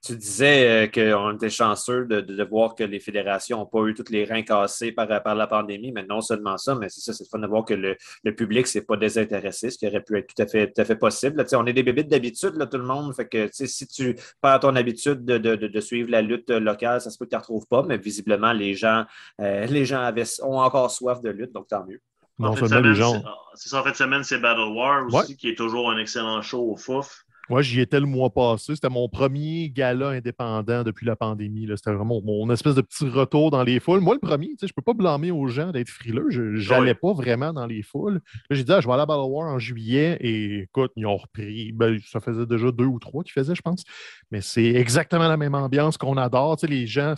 [0.07, 3.83] Tu disais euh, qu'on était chanceux de, de- de voir que les fédérations n'ont pas
[3.87, 7.01] eu tous les reins cassés par, par la pandémie, mais non seulement ça, mais c'est
[7.01, 9.79] ça, c'est le fun de voir que le, le public ne s'est pas désintéressé, ce
[9.79, 11.37] qui aurait pu être tout à fait, tout à fait possible.
[11.39, 13.15] Là, tu sais, on est des bébites d'habitude, là, tout le monde.
[13.15, 16.23] Fait que tu sais, si tu perds ton habitude de, de- de- de suivre la
[16.23, 19.05] lutte locale, ça se peut que tu ne retrouves pas, mais visiblement, les gens,
[19.41, 22.01] euh, les gens avaient, ont encore soif de lutte, donc tant mieux.
[22.39, 23.13] En Non seulement les semaine, gens.
[23.15, 23.29] c'est-
[23.63, 25.35] C'est ça, en fait, semaine, c'est Battle War aussi, Ouais.
[25.37, 27.25] qui est toujours un excellent show au Fouf.
[27.49, 28.75] Moi, j'y étais le mois passé.
[28.75, 31.69] C'était mon premier gala indépendant depuis la pandémie.
[31.77, 34.01] C'était vraiment mon espèce de petit retour dans les foules.
[34.01, 36.27] Moi, le premier, tu sais, je peux pas blâmer aux gens d'être frileux.
[36.31, 38.21] Je n'allais pas vraiment dans les foules.
[38.51, 40.17] Là, j'ai dit, ah, je vais aller à Battle War en juillet.
[40.21, 41.73] Et écoute, ils ont repris.
[41.73, 43.85] Ben, ça faisait déjà deux ou trois qu'ils faisaient, je pense.
[44.33, 46.57] Mais c'est exactement la même ambiance qu'on adore.
[46.57, 47.15] Tu sais, les gens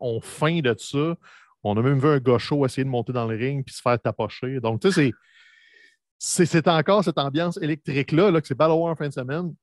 [0.00, 1.16] ont faim de ça.
[1.62, 4.00] On a même vu un chaud essayer de monter dans le ring puis se faire
[4.00, 4.60] tapocher.
[4.60, 5.12] Donc, tu sais, c'est
[6.24, 9.54] c'est encore cette ambiance électrique-là, là, que c'est Battle War en fin de semaine.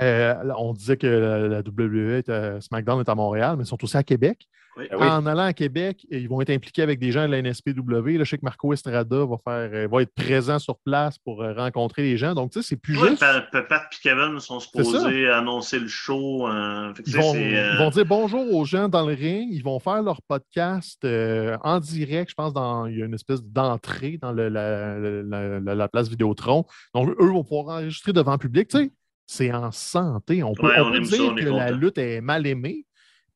[0.00, 3.66] Euh, on disait que la, la WWE, est à- SmackDown est à Montréal, mais ils
[3.66, 4.46] sont aussi à Québec.
[4.76, 4.84] Oui.
[4.92, 5.06] Ah oui.
[5.08, 8.16] En allant à Québec, ils vont être impliqués avec des gens de la NSPW.
[8.16, 11.42] Là, je sais que Marco Estrada va, faire, euh, va être présent sur place pour
[11.42, 12.32] euh, rencontrer les gens.
[12.32, 13.18] Donc, tu sais, c'est plus juste.
[13.18, 16.46] Pat, et Kevin sont supposés annoncer le show.
[16.46, 19.48] euh, Ils vont, c'est, euh, ils vont dire bonjour aux gens dans le ring.
[19.50, 22.30] Ils vont faire leur podcast euh, en direct.
[22.30, 25.88] Je pense dans, il y a une espèce d'entrée dans le- la, la- la- la
[25.88, 26.64] place Vidéotron.
[26.94, 28.68] Donc, eux vont pouvoir enregistrer devant le public.
[28.68, 28.90] Tu sais,
[29.28, 30.42] c'est en santé.
[30.42, 32.46] On peut, Ouais, on on peut aime ça, dire on que la lutte est mal
[32.46, 32.86] aimée,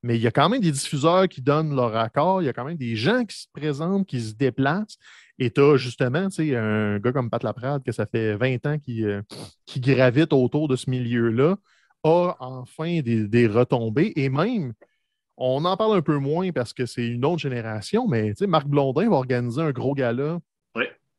[0.02, 2.52] mais il y a quand même des diffuseurs qui donnent leur accord, il y a
[2.52, 4.96] quand même des gens qui se présentent, qui se déplacent.
[5.38, 9.04] Et tu as justement un gars comme Pat Laprade, que ça fait 20 ans qui,
[9.04, 9.22] euh,
[9.66, 11.56] qui gravite autour de ce milieu-là,
[12.04, 14.12] a enfin des, des, retombées.
[14.16, 14.72] Et même,
[15.36, 19.10] on en parle un peu moins parce que c'est une autre génération, mais Marc Blondin
[19.10, 20.38] va organiser un gros gala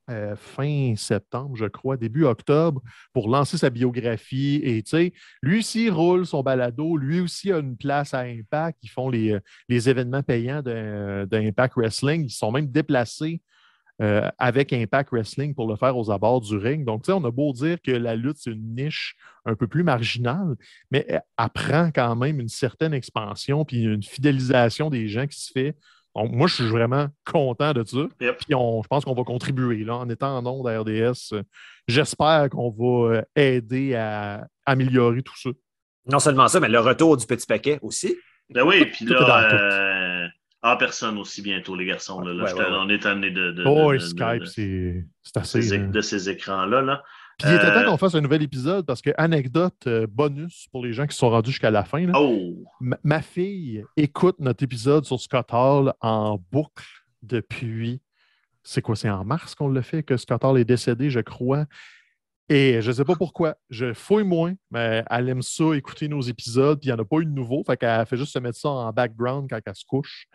[0.10, 2.82] euh, fin septembre, je crois, début octobre,
[3.14, 4.62] pour lancer sa biographie.
[4.64, 4.84] Et
[5.41, 8.80] lui aussi roule son balado, lui aussi a une place à Impact.
[8.84, 9.38] Ils font les,
[9.70, 12.26] les événements payants d'Impact Wrestling.
[12.26, 13.41] Ils sont même déplacés
[14.01, 16.84] euh, avec Impact Wrestling pour le faire aux abords du ring.
[16.84, 20.56] Donc, on a beau dire que la lutte, c'est une niche un peu plus marginale,
[20.89, 25.51] mais elle apprend quand même une certaine expansion puis une fidélisation des gens qui se
[25.51, 25.76] fait
[26.16, 28.07] moi, je suis vraiment content de ça.
[28.18, 31.36] Puis je pense qu'on va contribuer là, en étant en ondes à RDS.
[31.88, 35.49] J'espère qu'on va euh, aider à améliorer tout ça.
[36.05, 38.16] Non seulement ça, mais le retour du petit paquet aussi.
[38.49, 40.28] Ben oui, puis là, euh,
[40.61, 42.20] en personne aussi bientôt, les garçons.
[42.22, 43.51] Là, on est amené de.
[43.51, 45.05] de, oh, Skype, c'est
[45.36, 45.78] assez.
[45.78, 46.82] De ces écrans-là.
[46.82, 47.03] Là.
[47.40, 50.68] Puis il était temps euh, qu'on fasse un nouvel épisode parce que, anecdote euh, bonus
[50.72, 52.06] pour les gens qui sont rendus jusqu'à la fin.
[52.14, 52.64] Oh.
[52.80, 56.86] Ma, fille écoute notre épisode sur Scott Hall en boucle
[57.22, 58.02] depuis.
[58.64, 58.96] C'est quoi?
[58.96, 61.66] C'est en mars qu'on l'a fait que Scott Hall est décédé, je crois.
[62.50, 63.56] Et je ne sais pas pourquoi.
[63.70, 67.06] Je fouille moins, mais elle aime ça, écouter nos épisodes, puis il n'y en a
[67.06, 67.64] pas eu de nouveau.
[67.66, 70.28] Fait qu'elle fait juste se mettre ça en background quand elle se couche.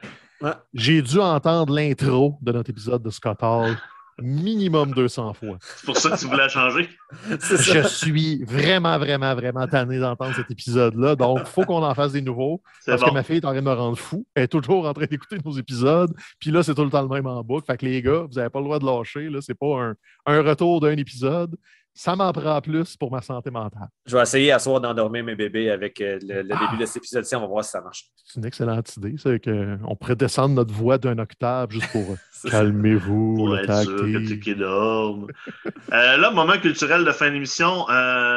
[0.72, 3.76] J'ai dû entendre l'intro de notre épisode de Scott Hall
[4.20, 5.58] minimum 200 fois.
[5.60, 6.88] C'est pour ça que tu voulais changer?
[7.30, 11.16] Je suis vraiment, vraiment, vraiment tanné d'entendre cet épisode-là.
[11.16, 12.62] Donc, il faut qu'on en fasse des nouveaux.
[12.86, 14.26] Parce que ma fille est en train de me rendre fou.
[14.34, 16.14] Elle est toujours en train d'écouter nos épisodes.
[16.38, 17.66] Puis là, c'est tout le temps le même en boucle.
[17.66, 19.28] Fait que les gars, vous n'avez pas le droit de lâcher.
[19.40, 19.94] Ce n'est pas un,
[20.26, 21.56] un retour d'un épisode
[21.99, 23.88] ça m'en prend plus pour ma santé mentale.
[24.07, 27.34] Je vais essayer à soir d'endormir mes bébés avec euh, le, début de cet épisode-ci.
[27.34, 28.05] On va voir si ça marche.
[28.24, 32.16] C'est une excellente idée, c'est qu'on pourrait descendre notre voix d'un octave juste pour euh,
[32.51, 37.84] calmez-vous, pour le être sûr que tu euh, là, moment culturel de fin d'émission.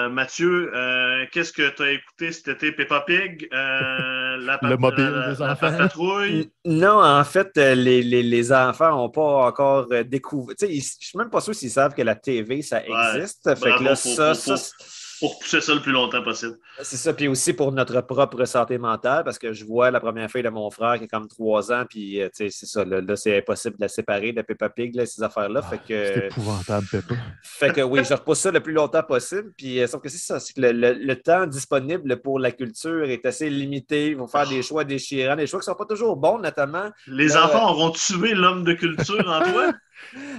[0.09, 0.71] Mathieu,
[1.31, 2.71] qu'est-ce que tu as écouté cet été?
[2.71, 3.47] Peppa Pig?
[3.51, 5.77] la le mobile des enfants?
[5.77, 6.49] patrouille?
[6.65, 10.55] Non, en fait, les, les, les enfants n'ont pas encore découvert.
[10.59, 15.61] Je ne suis même pas sûr s'ils savent que la TV, ça existe pour, pousser
[15.61, 16.57] ça le plus longtemps possible.
[16.81, 20.29] C'est ça, puis aussi pour notre propre santé mentale, parce que je vois la première
[20.31, 23.37] fille de mon frère qui a comme trois ans, puis euh, c'est ça, là, c'est
[23.37, 25.61] impossible de la séparer de Peppa Pig, ces affaires-là.
[25.63, 27.15] Ah, c'est épouvantable, Peppa.
[27.43, 30.17] Fait que oui, je repousse ça le plus longtemps possible, puis euh, sauf que c'est
[30.17, 34.07] ça, c'est que le, temps disponible pour la culture est assez limité.
[34.07, 36.89] Ils vont faire des choix déchirants, des choix qui ne sont pas toujours bons, notamment.
[37.05, 39.73] Les enfants auront tué l'homme de culture en toi?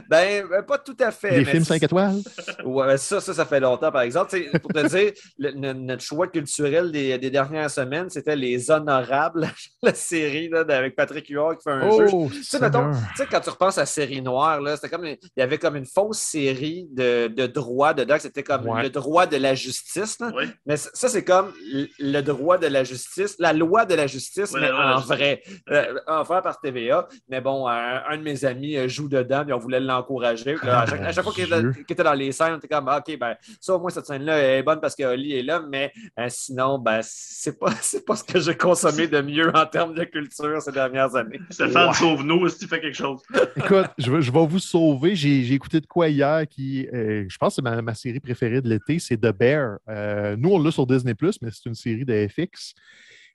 [0.08, 1.38] Ben, ben, pas tout à fait.
[1.38, 2.20] Les films 5 étoiles?
[2.64, 4.36] Ouais, ça, ça, ça fait longtemps, par exemple.
[4.60, 9.48] pour te dire, notre choix culturel des, des dernières semaines, c'était Les Honorables,
[9.82, 12.06] la série là, avec Patrick Huard qui fait un jeu.
[12.12, 12.58] Oh, tu sais,
[13.30, 16.86] quand tu repenses à Série Noire, c'était comme il y avait comme une fausse série
[16.92, 20.18] de, de droits dedans, c'était comme le droit de la justice.
[20.66, 21.52] Mais ça, c'est comme
[21.98, 26.24] le droit de la justice, la loi de la justice, mais en vrai, euh, en
[26.24, 27.08] fait par TVA.
[27.28, 30.56] Mais bon, un, de mes amis euh, joue dedans on voulait l'encourager.
[30.62, 31.52] À, chaque, fois qu'il
[31.88, 34.62] était, dans les scènes, on était comme OK, ben, ça au moins cette scène-là est
[34.62, 37.72] bonne parce que Oli est là, mais euh, sinon, ben, c'est pas,
[38.06, 41.40] pas ce que j'ai consommé de mieux en termes de culture ces dernières années.
[41.50, 43.20] Stéphane, sauve-nous si tu fais quelque chose.
[43.56, 45.14] Écoute, je vais, je vais vous sauver.
[45.14, 48.68] J'ai écouté de quoi hier qui, euh, je pense que c'est ma, série préférée de
[48.68, 49.78] l'été, c'est The Bear.
[49.88, 52.74] Euh, nous, on l'a sur Disney, mais c'est une série de FX.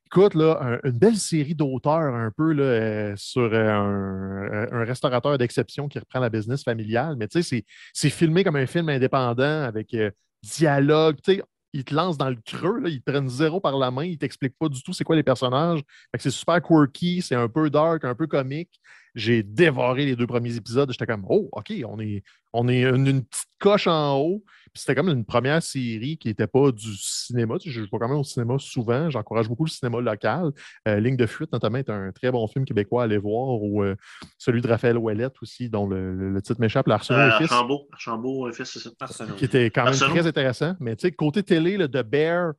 [0.10, 6.00] Écoute, une belle série d'auteurs un peu euh, sur euh, euh, un, restaurateur d'exception qui
[6.00, 7.18] reprend la business familiale.
[7.20, 9.94] Mais tu sais, c'est filmé comme un film indépendant avec
[10.42, 11.18] dialogue.
[11.22, 11.44] Tu sais,
[11.74, 14.18] il te lance dans le creux, là, il te prennent zéro par la main, il
[14.18, 15.82] t'explique pas du tout c'est quoi les personnages.
[16.18, 18.80] C'est super quirky, c'est un peu dark, un peu comique.
[19.18, 20.92] J'ai dévoré les deux premiers épisodes.
[20.92, 22.22] J'étais comme, oh, OK, on est,
[22.54, 24.44] on est une, petite coche en haut.
[24.72, 27.56] Puis c'était comme une première série qui n'était pas du cinéma.
[27.66, 29.10] je vais quand même au cinéma souvent.
[29.10, 30.52] J'encourage beaucoup le cinéma local.
[30.88, 33.60] Euh, Ligne de fuite, notamment, est un très bon film québécois à aller voir.
[33.64, 33.96] Ou euh,
[34.38, 37.88] celui de Raphaël Ouellette aussi, dont le, titre m'échappe, L'Arsenal euh, Archambault.
[37.92, 39.26] Archambault, fils, c'est ça.
[39.36, 40.76] Qui était quand même très intéressant.
[40.80, 42.54] Mais tu sais, côté télé, le The Bear,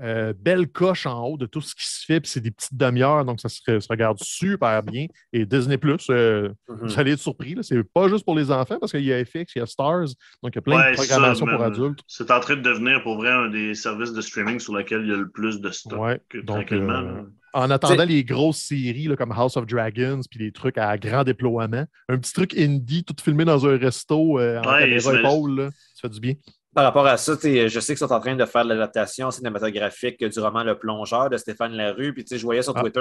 [0.00, 2.76] euh, belle coche en haut de tout ce qui se fait, puis c'est des petites
[2.76, 5.06] demi-heures, donc ça se, regarde super bien.
[5.32, 6.76] Et Disney Plus, euh, mm-hmm.
[6.82, 9.54] vous allez être surpris, c'est pas juste pour les enfants, parce qu'il y a FX,
[9.54, 10.08] il y a Stars,
[10.42, 12.00] donc il y a plein de programmations pour adultes.
[12.08, 15.10] C'est en train de devenir pour vrai un des services de streaming sur lequel il
[15.10, 16.20] y a le plus de stock.
[16.44, 16.92] tranquillement.
[16.92, 17.22] Euh,
[17.52, 21.84] en attendant les grosses séries comme House of Dragons, puis les trucs à grand déploiement,
[22.08, 26.18] un petit truc indie, tout filmé dans un resto en caméra épaule, ça fait du
[26.18, 26.34] bien.
[26.74, 30.40] Par rapport à ça, je sais qu'ils sont en train de faire l'adaptation cinématographique du
[30.40, 32.12] roman Le Plongeur de Stéphane Larue.
[32.12, 32.80] Puis je voyais sur ah.
[32.80, 33.00] Twitter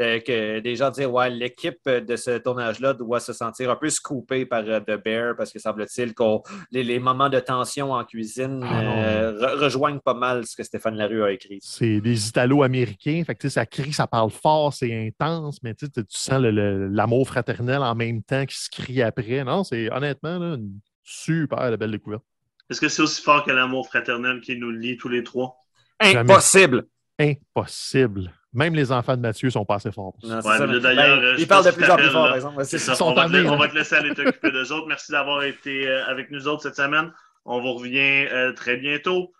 [0.00, 3.88] euh, que des gens disaient Ouais, l'équipe de ce tournage-là doit se sentir un peu
[3.88, 6.24] scoopée par euh, The Bear parce que semble-t-il que
[6.72, 11.22] les, moments de tension en cuisine ah, euh, rejoignent pas mal ce que Stéphane Larue
[11.22, 11.58] a écrit.
[11.62, 13.22] C'est des Italo-Américains.
[13.24, 18.22] Fait ça crie, ça parle fort, c'est intense, mais tu sens l'amour fraternel en même
[18.22, 19.44] temps qui se crie après.
[19.44, 22.24] Non, c'est honnêtement une super belle découverte.
[22.70, 25.56] Est-ce que c'est aussi fort que l'amour fraternel qui nous lie tous les trois?
[26.00, 26.86] Impossible!
[27.18, 28.32] Impossible.
[28.52, 30.14] Même les enfants de Mathieu sont pas assez forts.
[30.22, 32.54] d'ailleurs, ben, ils parlent de plus en plus fort, par exemple.
[32.54, 34.86] on, va te, on, va te, laisser aller t'occuper d'eux autres.
[34.86, 37.12] Merci d'avoir été euh, avec nous autres cette semaine.
[37.44, 39.32] On vous revient euh, très bientôt.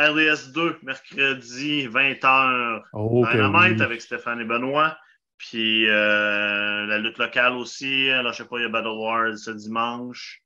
[0.00, 2.80] RDS 2, mercredi, 20h.
[2.94, 4.96] Oh, avec Stéphane et Benoît.
[5.36, 8.08] Puis euh, la lutte locale aussi.
[8.10, 10.42] Alors, je sais pas, il y a Battle Wars ce dimanche.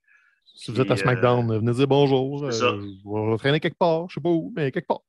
[0.57, 2.45] Si vous êtes à SmackDown, venez dire bonjour.
[2.45, 5.03] Euh, on va traîner quelque part, je sais pas où, mais quelque part.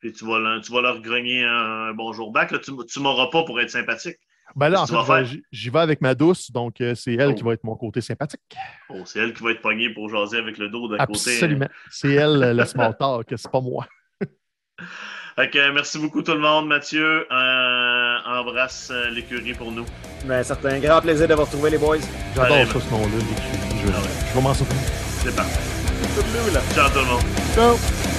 [0.00, 2.50] Puis tu vas, tu vas leur grogner un, bonjour back.
[2.50, 4.16] Là, tu ne m'auras pas pour être sympathique.
[4.56, 7.46] Ben là, en fait, j'y vais avec ma douce, donc euh, c'est elle qui oh.
[7.46, 8.40] va être mon côté sympathique.
[8.88, 11.34] Oh, c'est elle qui va être pognée pour jaser avec le dos d'un côté.
[11.34, 11.68] Absolument.
[11.88, 13.86] C'est elle le small talk, c'est pas moi.
[15.42, 16.66] Ok, merci beaucoup tout le monde.
[16.66, 19.86] Mathieu, euh, embrasse l'écurie pour nous.
[20.24, 21.96] Ben, c'est un grand plaisir de vous retrouver, les boys.
[22.34, 23.82] J'adore ce nom-là, l'écurie.
[23.82, 24.82] Je, vais m'en souvenir.
[25.22, 25.60] C'est parfait.
[26.74, 27.22] Ciao tout le monde.
[27.54, 28.09] Ciao.